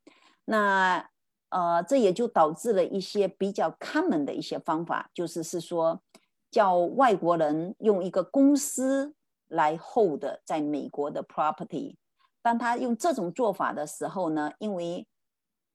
[0.45, 1.09] 那
[1.49, 6.01] 呃，这也就导致了一些比较 common 的一些方法，就是是说
[6.49, 9.13] 叫外国人用一个公司
[9.49, 11.97] 来 hold 在美国的 property。
[12.41, 15.05] 当他用这种做法的时候呢，因为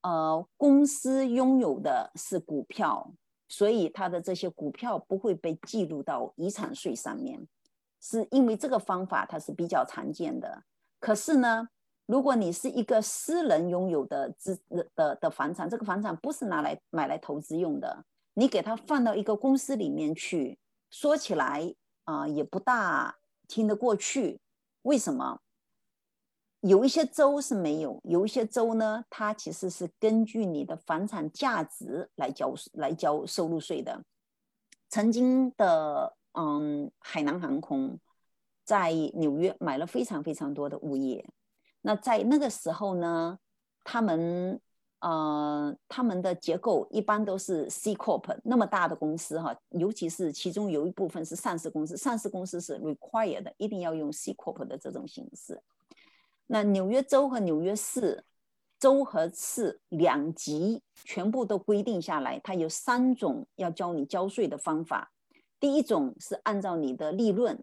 [0.04, 3.10] 呃公司拥有的是股票，
[3.48, 7.40] 所以他的这些股票不会被记录到遗产税上面。
[8.00, 10.62] 是因为这个方法它是比较常见的。
[11.00, 11.66] 可是呢，
[12.04, 14.60] 如果你是一个私人拥有的资
[14.94, 18.04] 的的房产，这个房产不是拿来买来投资用的，
[18.34, 20.58] 你给它放到一个公司里面去，
[20.90, 21.74] 说起来
[22.04, 23.16] 啊也不大
[23.48, 24.38] 听得过去。
[24.82, 25.40] 为什么？
[26.66, 34.02] 有一些州是没有，有一些州呢，它其实是根据你的房产价值来交来交收入税的。
[34.88, 38.00] 曾经的嗯，海南航空
[38.64, 41.28] 在纽约买了非常非常多的物业。
[41.82, 43.38] 那在那个时候呢，
[43.84, 44.58] 他们
[45.00, 55.60] 呃他们的结构一般都是 C corp 那么大的公司哈，尤其是其中有一部分是上市公司，上市公司是 required 一定要用 C corp 的这种形式。
[56.46, 58.24] 那纽约州和纽约市，
[58.78, 65.10] 州和市两级全部都规定下来，它有三种要教你交税的方法。
[65.58, 67.62] 第一种是按照你的利润，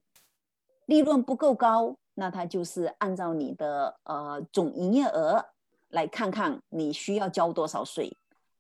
[0.86, 5.46] 利润不够高，那它就是按照你的呃总营业额
[5.90, 8.18] 来看看你需要交多少税。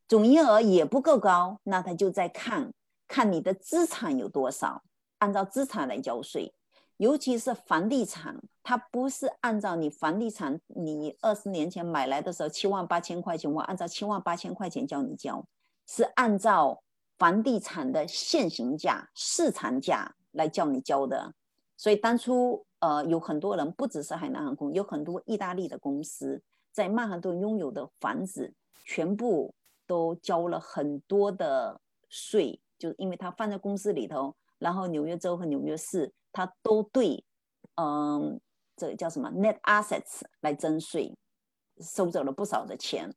[0.07, 2.73] 总营业额也不够高，那他就在看
[3.07, 4.83] 看你的资产有多少，
[5.19, 6.53] 按照资产来交税。
[7.01, 15.43] 尤其是房地产，它不是按照你房地产你二十年前买来的时候七万八千块钱，我按照七万八千块钱叫你交，
[15.87, 16.83] 是按照
[17.17, 21.33] 房地产的现行价、市场价来叫你交的。
[21.75, 26.39] 所以当初呃有很多人，不只是海南航空，有很多意大利的公司
[26.71, 28.53] 在曼哈顿拥有的房子，
[28.85, 29.51] 全部
[29.87, 36.13] 都交了很多的税，就是因为它放在公司里头，然后纽约州和纽约市。
[36.31, 37.23] 他都对，
[37.75, 38.39] 嗯，
[38.75, 41.15] 这叫什么 net assets 来征税，
[41.79, 43.13] 收走了不少的钱，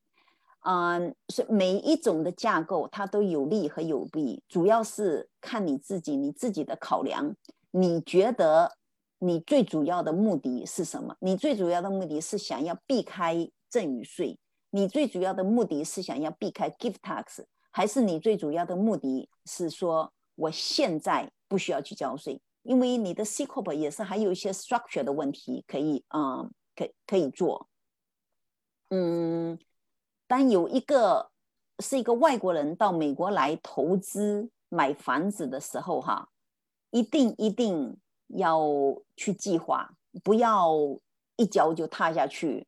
[0.64, 7.34] 嗯，所以每一种的架构它都有利和有弊，主要是看你自己你自己的考量。
[7.70, 8.76] 你觉得
[9.18, 11.16] 你最主要的目的是什么？
[11.18, 14.38] 你最主要的目的是想要避开赠与税？
[14.70, 17.44] 你最主要的目的是想要避开 gift tax？
[17.70, 22.40] 还是你最主要的目的是说我现在不需要去交税？
[22.64, 27.68] 因为你的 C corp 也是还有一些 structure 的问题可以，嗯，可可以做。
[28.88, 29.58] 嗯，
[30.26, 31.30] 当有一个
[31.80, 36.30] 是一个外国人到美国来投资买房子的时候，哈，
[36.90, 37.94] 一定一定
[38.28, 38.62] 要
[39.14, 40.72] 去计划，不要
[41.36, 42.66] 一脚就踏下去。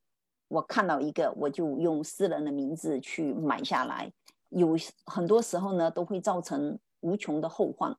[0.48, 4.12] 我看到一个，我就用私人的名字去买下来，
[4.50, 7.96] 有很多时候呢都会造成无穷的后患。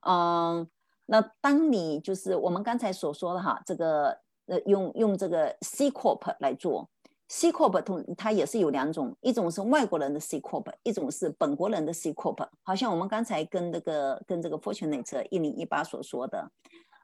[0.00, 0.68] 嗯。
[1.12, 4.16] 那当你就是我们刚才所说的哈，这个
[4.46, 6.88] 呃用用这个 C corp 来做
[7.26, 12.48] ，C corp 同它也是有两种，一种是外国人的 C corp，一种是本国人的 C corp。
[12.62, 16.48] 好像我们刚才跟这个跟这个 Fortunate 一零一八所说的，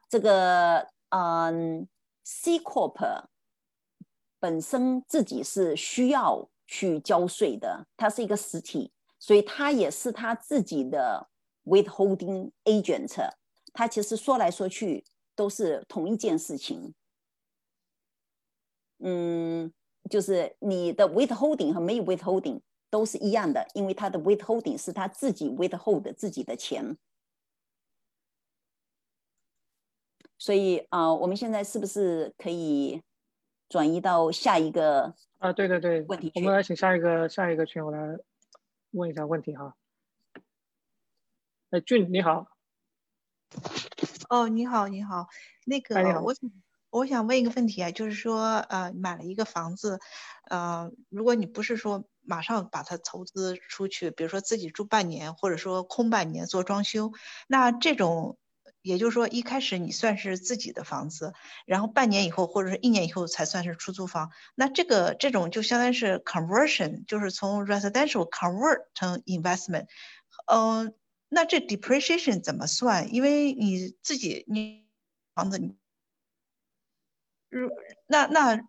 [0.08, 1.88] 这个嗯
[2.22, 3.24] C corp
[4.38, 11.26] 本身自己是需要去交税的，它是一个实体，所以它也是它自己的
[11.64, 13.30] withholding agent。
[13.76, 15.04] 它其实说来说去
[15.34, 16.94] 都是同一件事情，
[19.00, 19.70] 嗯，
[20.08, 26.96] 就是你的 withholding 和没有 withholding 都是一样的，因为他的 withholding 是他自己 withhold 自己的钱，
[30.38, 33.02] 所以啊，我们现在是不是可以
[33.68, 35.52] 转移到下一个啊？
[35.52, 38.16] 对对对，问题我们来请下一个下一个群，我来
[38.92, 39.76] 问一下问题哈。
[41.68, 42.55] 哎，俊你好。
[44.30, 45.26] 哦，你好，你好，
[45.64, 46.50] 那个，我想
[46.90, 49.98] 我想问一个问题啊，就是说，呃，买了一个房子，
[50.50, 57.12] 呃，如果你不是说马上把它投资出去，比如说自己住半年，或者说空半年做装修，
[57.48, 58.38] 那这种，
[58.82, 61.32] 也就是说一开始你算是自己的房子，
[61.66, 69.86] 然后半年以后或者是一年以后才算是出租房，那这个这种就相当于是 conversion，就是从 residential convert 成 investment，
[70.46, 70.94] 嗯。
[71.28, 73.12] 那这 depreciation 怎么算？
[73.12, 74.86] 因为你自己你
[75.34, 75.76] 房子你，
[77.48, 77.68] 如
[78.06, 78.60] 那那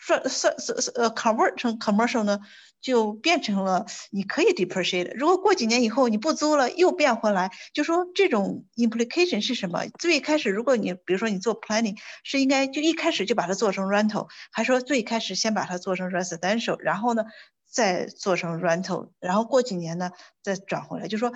[0.00, 2.40] 算算算呃 convert 成 commercial 呢，
[2.80, 5.14] 就变成了你可以 depreciate。
[5.14, 9.86] 如果过几年以后你不租了，又变回来，就说这种 implication 是什么？
[9.98, 17.24] 最开始如果你比如说你做 planning，是应该就一开始就把它做成 rental，还说最开始先把它做成 residential，然后呢？
[17.66, 20.12] 再做成 rental，然后过几年呢
[20.44, 21.32] 再转回来，就说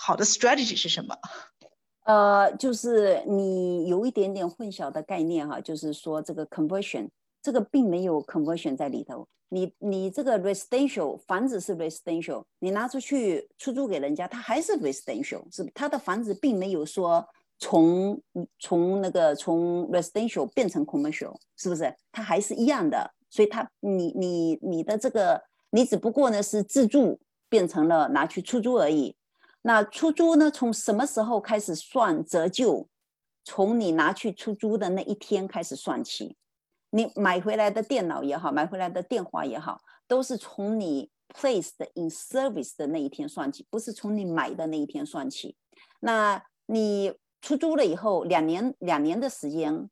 [0.00, 1.14] 好的 strategy 是什么？
[2.04, 7.08] 呃，就是你有一点点混淆的概念哈，就是说这个 conversion，
[7.42, 9.26] 这个并没有 conversion 在里头。
[9.48, 17.26] 你你这个 residential 房子是 residential，你拿出去出租给人家，他还是 residential，是他的房子并没有说
[17.58, 18.22] 从
[18.60, 21.92] 从那个从 residential 变成 commercial，是不是？
[22.12, 27.18] 它还是一样的，所以它你你你的这个你只不过呢是自住
[27.48, 29.14] 变成了拿去出租而已。
[29.62, 30.50] 那出租呢？
[30.50, 32.88] 从什么时候开始算折旧？
[33.44, 36.36] 从你拿去出租的那一天开始算起。
[36.90, 45.56] 你买回来的电脑也好，买回来的电话也好，都是从你 placed in service 的那一天算起，不是从你买的那一天算起。
[46.00, 49.88] 那你出租了以后，两年两年的时间。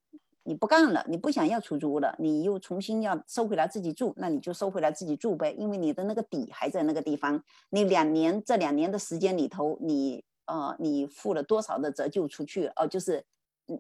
[0.47, 7.43] 你不干了，你不想要出租了，你又重新要收回来自己住，那你就收回来自己住呗，因为你的那个底还在那个地方。
[7.71, 12.69] 你两年这两年的时间里头，你呃你付了多少的折旧出去？
[12.77, 13.25] 哦，就是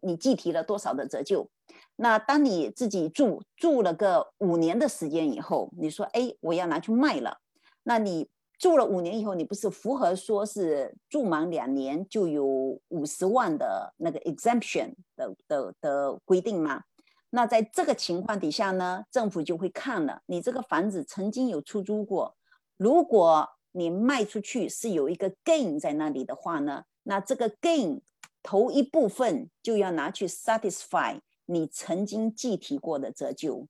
[0.03, 1.49] 你计提了多少的折旧？
[1.95, 7.39] 那当你自己住住了个五年的时间以后，你说哎我要拿去卖了，
[7.85, 8.29] 那你。
[8.59, 12.45] 住了五年以后，你不是符合说是住满两年就有
[12.89, 16.83] 五十万的那个 exemption 的的的规定吗？
[17.31, 22.35] 那在这个情况底下呢，政府就会看了，你这个房子曾经有出租过，
[22.79, 28.01] 如果你卖出去是有一个 gain 在那里的话呢，那这个 gain
[28.43, 33.67] 头一部分就要拿去 satisfy 你曾经计提过的折旧，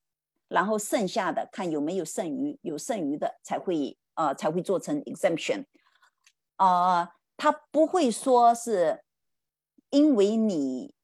[0.46, 3.98] 然后剩下的看有没有剩余，有剩余的才会。
[4.16, 5.66] 呃，才会做成 exemption，
[6.56, 7.06] 呃，
[7.36, 9.04] 他不会说是
[9.90, 10.94] 因为你，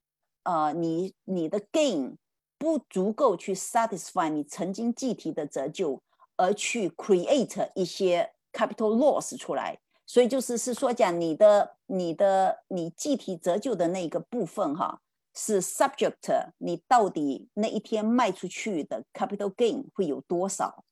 [0.44, 2.16] 呃，你你的 gain
[2.56, 6.02] 不足够去 satisfy 你曾经计提的折旧，
[6.36, 15.02] 而去 create 一些 capital loss 出来，所以就是是说讲你的你的你计提折旧的那个部分哈，
[15.34, 20.82] 是 subject 你到底那一天卖出去的 capital gain 会有多少，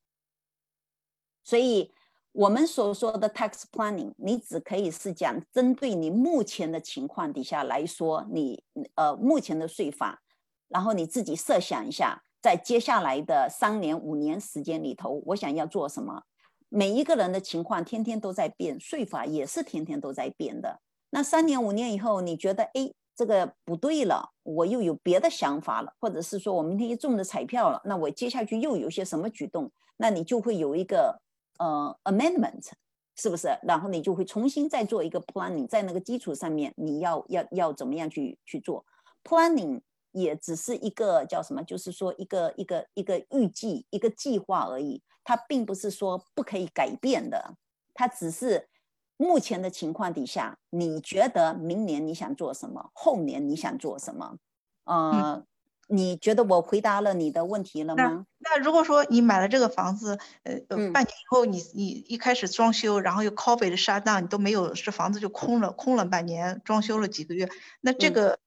[1.43, 1.95] 所以。
[2.32, 8.62] 我们所说的 tax planning，你只可以是讲针对你目前的情况底下来说，你
[8.94, 10.23] 呃目前的税法，
[10.69, 16.23] 然后你自己设想一下，在接下来的三年五年时间里头，我想要做什么？
[16.69, 20.81] 每一个人的情况天天都在变，税法也是天天都在变的。
[21.11, 29.69] 那三年五年以后，你觉得哎这个不对了，我又有别的想法了，或者是说我明天又中了彩票了，那我接下去又有些什么举动？
[29.97, 31.20] 那你就会有一个。
[31.61, 32.70] 呃，amendment
[33.16, 33.49] 是不是？
[33.62, 38.82] 然后你就会重新再做一个 planning，在那个基础上面，你要要要怎么样去去做
[39.23, 39.82] planning，
[40.12, 41.62] 也只是一个叫什么？
[41.62, 47.57] 就是说一个一个一个预计一个计划而已，它并不是说不可以改变的，
[47.93, 48.70] 它只是
[49.19, 54.39] 目前的情况底下，你觉得明年你想做什么，后年你想做什么？
[54.85, 55.45] 呃。
[55.91, 58.27] 你觉得我回答了你的问题了吗？
[58.39, 60.57] 那如果说你买了这个房子，呃，
[60.93, 67.49] 半年以后你你一开始装修，然后又 COVID 杀档，你都没有，这房子就空了，空了半年，装修了几个月，
[67.81, 68.39] 那这个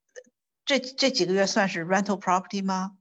[0.65, 2.93] 这这几个月算是 rental property 吗？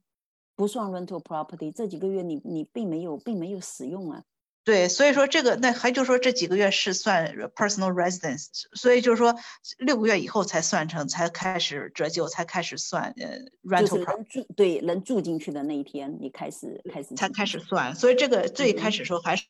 [0.54, 4.22] 不算 rental property，这几个月你你并没有并没有使用啊。
[4.64, 7.26] 对，所以说这个，那还就说这几个月是算
[7.56, 9.34] personal residence，所以就是说
[9.78, 13.80] 六个月以后才算成，才开始折旧，才开始算呃 rental。
[13.80, 19.44] 就是能住，对，能住进去的那一天，你开始开始才开始算，所以这个最开始时候还是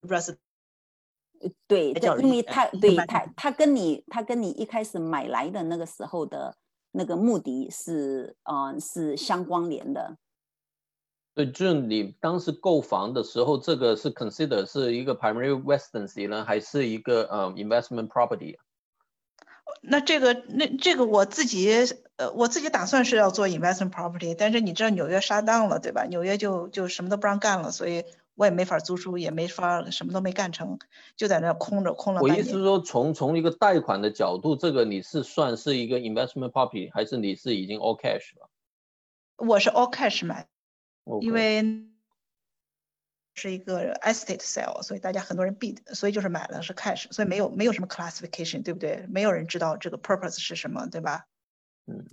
[0.00, 0.38] residence。
[1.66, 6.56] 对，因为他对他他跟你他跟你一开始买来的那个时候的
[6.92, 10.16] 那个目的是嗯是相关联的。
[11.38, 18.56] 对，就是你当时购房的时候，这个是 consider 是一个 primary residency 呢，还是一个呃 investment property？
[19.80, 21.70] 那这个那这个我自己
[22.16, 26.06] 呃我自己打算是要做 investment property，但是你知道纽约杀当了对吧？
[26.06, 28.04] 纽约就就什么都不让干了，所以
[28.34, 30.80] 我也没法租出，也没法什么都没干成，
[31.14, 32.20] 就在那空着空了。
[32.20, 38.50] 我意思是说，从从一个贷款的角度，这个你是算是一个 investment property，还是你是已经 all cash 了？
[39.36, 40.48] 我是 all cash 买。
[41.20, 41.84] 因为
[43.34, 49.06] 是一个 estate sale，所以大家很多人 bid，所以就是买了是 cash，所以没有没有什么 classification，对不对？
[49.08, 51.24] 没有人知道这个 purpose 是什么，对吧？
[51.86, 52.04] 嗯，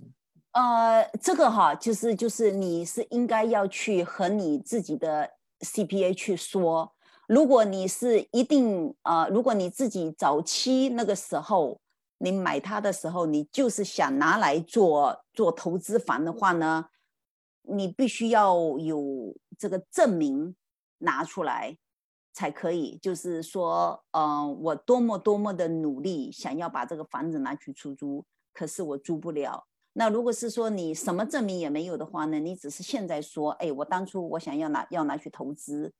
[0.52, 5.28] 呃，这个哈，就是就是你是应该要去和你自己的
[5.60, 6.94] CPA 去说，
[7.26, 11.80] 如果你是一定呃，如果你自己早期那个时候
[12.18, 16.86] 你买它的时候，你就是想拿来做做投资房的话呢？
[17.68, 20.54] 你必须要有这个证明
[20.98, 21.76] 拿出来，
[22.32, 29.66] 才可以，就是说，嗯，我多么多么的努力，想要把这个房子拿去出租，可是我租不了。
[29.94, 32.38] 那如果是说你什么证明也没有的话呢？
[32.38, 35.94] 你只是现在说，哎，我当初我想要拿要拿去投资，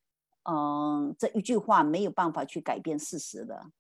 [0.45, 3.71] 嗯，这一句话没有办法去改变事实的。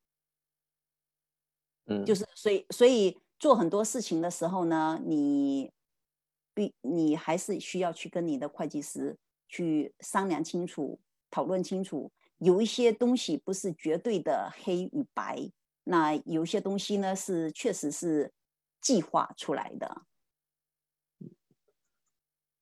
[1.88, 5.70] 嗯，就是所以所以做很多事情的时候呢，你
[6.56, 9.14] 必你还是需要去跟你的会计师
[9.46, 10.98] 去商量清楚、
[11.30, 12.10] 讨论清楚。
[12.38, 15.50] 有一些东西不是绝对的黑与白，
[15.84, 18.32] 那有些东西呢是确实是
[18.80, 20.02] 计划出来的。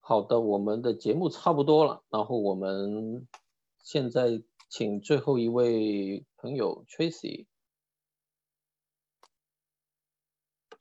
[0.00, 3.26] 好的，我们的节目差不多了，然后我们
[3.82, 7.46] 现在请最后一位朋友 Tracy。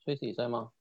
[0.04, 0.73] Tracy 在吗？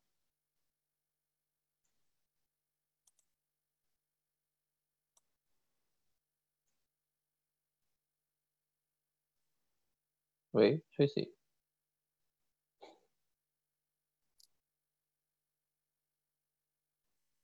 [10.54, 11.32] 喂，Tracy。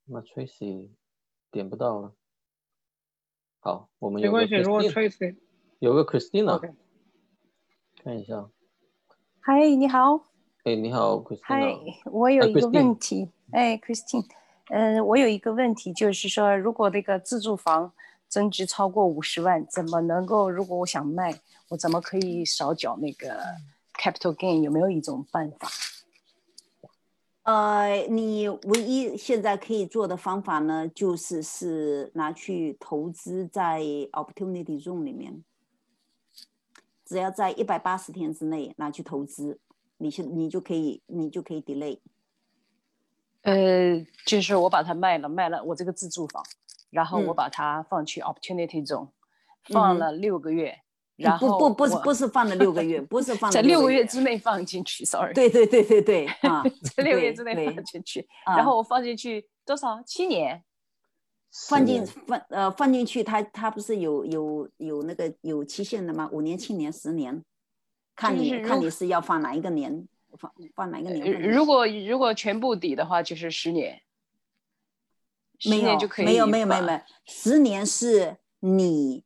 [0.06, 0.90] 那 Tracy
[1.50, 2.16] 点不到了。
[3.62, 5.38] 好，我们有个 Tracy，
[5.80, 6.76] 有个 Christina，
[8.04, 8.48] 看一下。
[9.40, 10.28] 嗨，你好。
[10.64, 11.42] 哎，你好，，Christina。
[11.42, 11.76] 嗨，
[12.12, 14.28] 我有一个问题，哎，Christine，
[14.70, 17.92] 嗯，我有一个问题，就是说，如果那个自住房
[18.30, 20.50] 增值超过五十万，怎么能够？
[20.50, 23.44] 如果我想卖，我怎么可以少缴那个
[23.96, 24.62] capital gain？
[24.62, 25.68] 有没有一种办法？
[27.44, 33.82] 呃，你唯一现在可以做的方法呢，就是是拿去投资在
[34.12, 35.44] opportunity zone 里面，
[37.04, 39.60] 只要在一百八十天之内拿去投资。
[39.98, 42.00] 你现你就可以，你就可以 delay。
[43.42, 46.42] 呃，就是我把它卖了，卖了我这个自住房，
[46.90, 49.12] 然后我把它放去 opportunity 中，
[49.66, 50.78] 放了六个月，
[51.16, 55.34] 然后不不不是不是放了六个月，不是放 在六个月之内放进去，sorry。
[55.34, 56.64] 对对对对对啊，
[56.96, 60.02] 在六个月之内放进去，然后我放进去多少？
[60.04, 60.64] 七年？
[61.68, 66.30] 放进放呃放进去，它它不是有有有那个有期限的吗？
[66.32, 67.44] 五年、七年、十年。
[68.16, 70.08] 看你看你是要放哪一个年，
[70.38, 71.42] 放放哪一个年？
[71.50, 74.00] 如果如果全部抵的话，就是十年。
[75.60, 76.26] 十年就可以。
[76.26, 79.24] 没有没有没有没有，十年是你，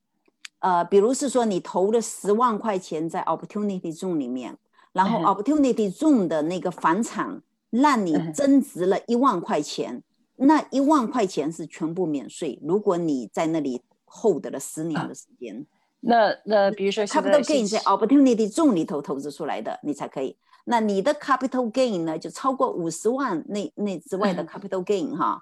[0.59, 4.57] 呃，比如是说你投了十万块钱在 Opportunity Zone 里面，
[4.91, 10.03] 然后 Opportunity Zone 的那个房产让你增值了一万块钱，
[10.35, 12.59] 那一万块钱是全部免税。
[12.61, 15.65] 如果你在那里 hold 了十年的时间。
[16.05, 20.35] 那那比如说，capital gain 在 opportunity zone 里头投资出来的，你才可以。
[20.65, 25.41] 那你的 capital gain 呢，就超过五十万那那之外的 capital gain 哈，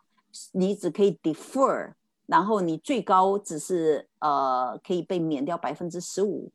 [0.53, 1.93] 你只可以 defer，
[2.25, 6.51] 然后你最高只是呃可以被免掉百分之十五。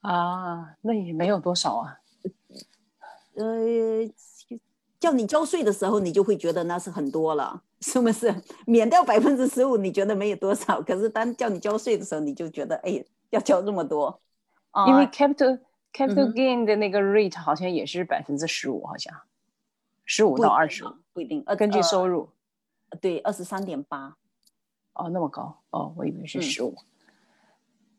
[0.00, 1.98] 啊，那也没有多少啊。
[3.34, 4.08] 呃。
[4.98, 8.34] 叫你交税的时候，你就会觉得那是很多了，是不是？
[8.64, 14.18] 免掉百分之十五，你觉得没有多少，可是当叫你交税的时候，你就觉得哎，要交这么多。
[14.88, 15.60] 因为 capital
[15.92, 19.14] capital gain 的那个 rate 好像也是百分之十五，好像
[20.06, 22.30] 十五到二十五，不一定，呃，根据收入。
[23.00, 24.16] 对，二十三点八。
[24.94, 26.74] 哦，那么高哦，我以为是十五。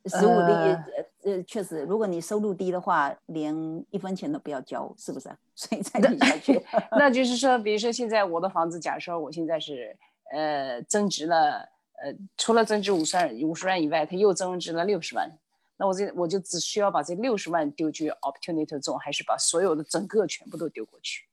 [0.06, 0.86] 十五的
[1.24, 3.54] 呃呃，确实，如果你收入低的话，连
[3.92, 5.30] 一分钱都不要交，是不是？
[5.54, 6.64] 所以再低下去。
[6.98, 9.96] 那就是说，比如说现在我的房子，假设我现在是
[10.32, 11.68] 呃增值了，
[12.02, 15.30] 呃除了增值五十万五十万以外，它又增值了六十万，
[15.76, 21.26] 那我这我就只需要把这六十万丢去 opportunity 中，还是把所有的整个全部都丢过去？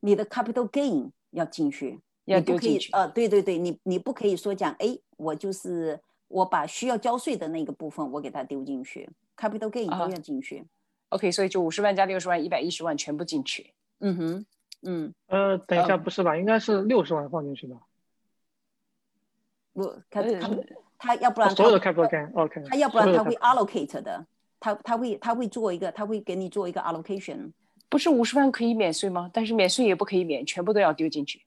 [0.00, 2.90] 你的 capital gain 要进去，要丢进去。
[2.92, 6.00] 呃，对对对，你你不可以说讲，哎，我就是。
[6.32, 10.64] 我把需要交税的那个部分，我给它丢进去，capital gain 都要进去。
[11.10, 13.74] OK，所以就五十万加六十万，一百一十万全部进去。
[13.98, 14.46] 嗯哼，
[14.80, 15.14] 嗯。
[15.26, 16.34] 呃，等一下，不是吧？
[16.34, 17.76] 应该是六十万放进去吧？
[19.74, 20.48] 不，他他
[20.98, 22.62] 他要不然所有的 capital gain，OK。
[22.66, 24.26] 他要不然他会 allocate 的，
[24.58, 27.52] 他他会他会做一个，他会给你做一个 allocation。
[27.90, 29.30] 不是五十万可以免税吗？
[29.34, 31.42] 但是免税也不可以免，全部都要丢进去。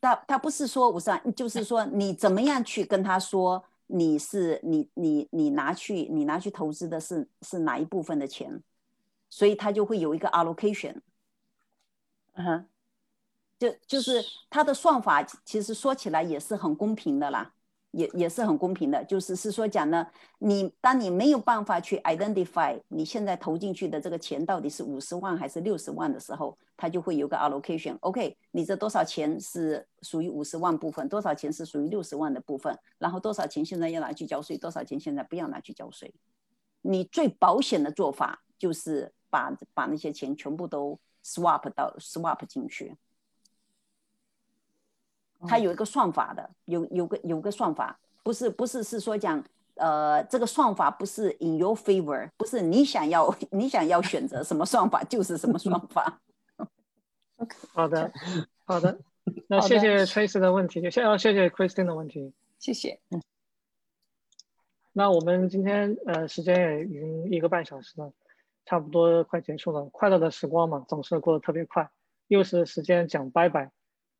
[0.00, 3.64] 他他不是说五十万，就是说你怎么样去跟他说。
[3.94, 8.62] 你是你你你拿去你拿去投资的是是哪一部分的钱，
[9.28, 10.94] 所以他就会有一个 allocation，
[12.32, 12.66] 嗯哼，
[13.58, 17.52] 就就是他的算法其实说起来也是很公平的啦，
[17.92, 20.06] 也也是很公平的，就是是说讲呢，
[20.38, 27.96] 你当你没有办法去 identify 你现在投进去的这个钱到底是五十万还是六十万的时候，它就会有个 allocation。
[28.00, 36.12] OK，你这多少钱是属于五十万部分，多少钱是属于六十万的部分，然后多少钱现在要拿去交税，多少钱现在不要拿去交税。
[36.80, 42.96] 你最保险的做法就是把把那些钱全部都 swap 到 swap 进去。
[45.46, 49.42] 它有一个算法的，有有个有个算法，不是不是是说讲，
[49.74, 56.20] 呃，这个算法不是 in your favor，不是你想要 你想要选择什么算法就是什么算法。
[57.74, 58.12] 好的，
[58.64, 58.98] 好的，
[59.48, 63.00] 那谢谢 Tracy 的问题，先要谢谢 Christine 的问题，谢谢。
[63.10, 63.20] 嗯
[64.94, 68.12] 那我们今天呃时间也已经一个半小时了，
[68.66, 69.86] 差不多快结束了。
[69.86, 71.90] 快乐的时光嘛，总是过得特别快，
[72.28, 73.70] 又是时间讲拜拜。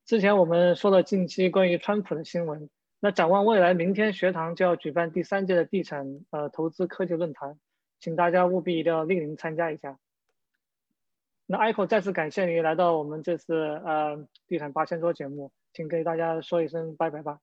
[0.05, 2.69] 之前我们说了近期关于川普的新闻，
[2.99, 7.59] 那展望未来，明天学堂就要举办第三届的地产呃投资科技论坛，
[8.01, 9.99] 请大家务必一定要莅临参加一下。
[11.47, 13.55] 那 Echo 再次感谢你来到我们这次
[13.85, 17.39] 呃地产八千桌节目，请给大家说一声拜拜吧。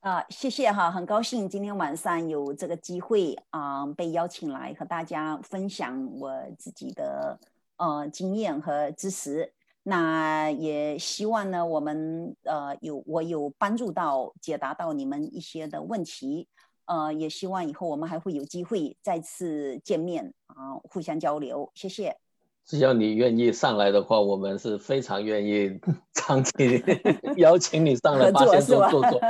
[0.00, 7.38] 啊，谢谢哈，很高兴今天晚上有这个机会啊，被邀请来和大家分享我自己的
[7.76, 9.52] 呃经验和知识。
[9.88, 16.48] 那也希望呢，我们呃有我有帮助到解答到你们一些的问题，
[16.86, 21.70] 呃，也希望以后我们还会有机会再次见面啊，互相交流。
[21.72, 22.16] 谢谢。
[22.64, 25.78] 只要你愿意上来的话，我们是非常愿意
[26.14, 26.82] 长期
[27.38, 29.20] 邀请你上来八仙桌坐坐。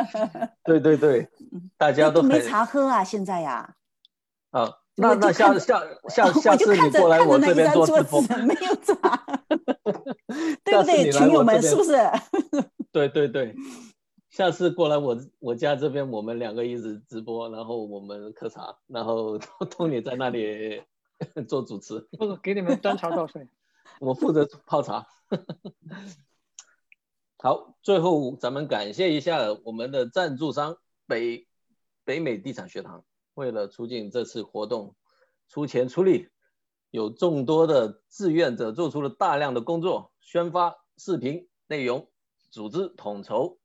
[0.65, 1.29] 对对对，
[1.77, 3.77] 大家都没茶喝啊，现在呀。
[4.53, 8.21] 啊， 那那下下下下次你过来我这边做直播。
[8.23, 9.23] 没有茶。
[10.65, 11.93] 对不对，群友们是不是？
[12.91, 13.55] 对对对，
[14.31, 19.39] 下次过来我我家这边，我们两个一直直播，然后我们喝茶，然后
[19.71, 20.83] 托你在那里
[21.47, 23.49] 做主持，不是给你们端茶倒水，
[24.01, 25.07] 我负责泡茶。
[27.39, 31.47] 好，最后咱们感谢一下我们的赞助商北
[32.05, 33.05] 北美地产学堂，
[33.37, 34.97] 为了促进这次活动，
[35.47, 36.29] 出钱出力。
[36.91, 42.09] 有众多的志愿者做出了大量的工作，宣发视频内容、
[42.51, 43.59] 组织统筹，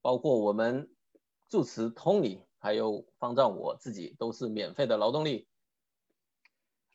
[0.00, 0.90] 包括我们
[1.50, 5.46] 住持 Tony，还有方丈我自己都是免费的劳动力。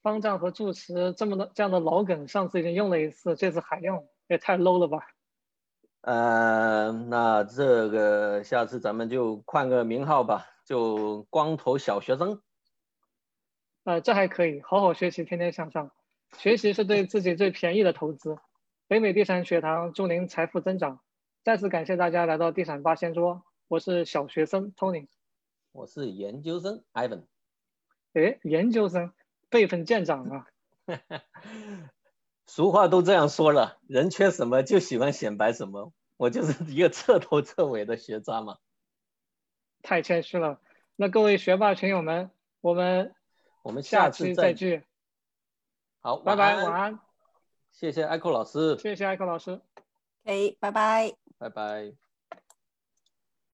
[0.01, 5.12] 方丈和住持这么的这样的老梗，上次已经用了一次，这次还用，也太 low 了吧？
[6.03, 12.41] 呃，那这个下次咱们就换个名号吧，就光头小学生。
[13.85, 15.91] 呃，这还可以，好好学习，天天向上。
[16.37, 18.37] 学习是对自己最便宜的投资。
[18.87, 20.99] 北美地产学堂祝您财富增长。
[21.41, 23.43] 再次感谢大家来到地产八仙桌。
[23.69, 25.07] 我是小学生 Tony，
[25.71, 27.23] 我是研究生 Ivan。
[28.11, 29.13] 哎，研究生
[29.49, 30.47] 辈分见长啊。
[32.45, 35.93] 俗话都这样说了，人缺什么就喜欢显摆什么。
[36.17, 38.57] 我就是一个彻头彻尾的学渣嘛。
[39.81, 40.59] 太谦虚了。
[40.95, 42.29] 那各位学霸群友们，
[42.61, 43.13] 我们。
[43.63, 44.83] 我们下次再聚。
[46.01, 46.99] 好，拜拜，晚安。
[47.71, 48.77] 谢谢艾克老师。
[48.77, 49.61] 谢谢艾克老师。
[50.23, 51.13] 哎，拜拜。
[51.37, 52.02] 拜拜。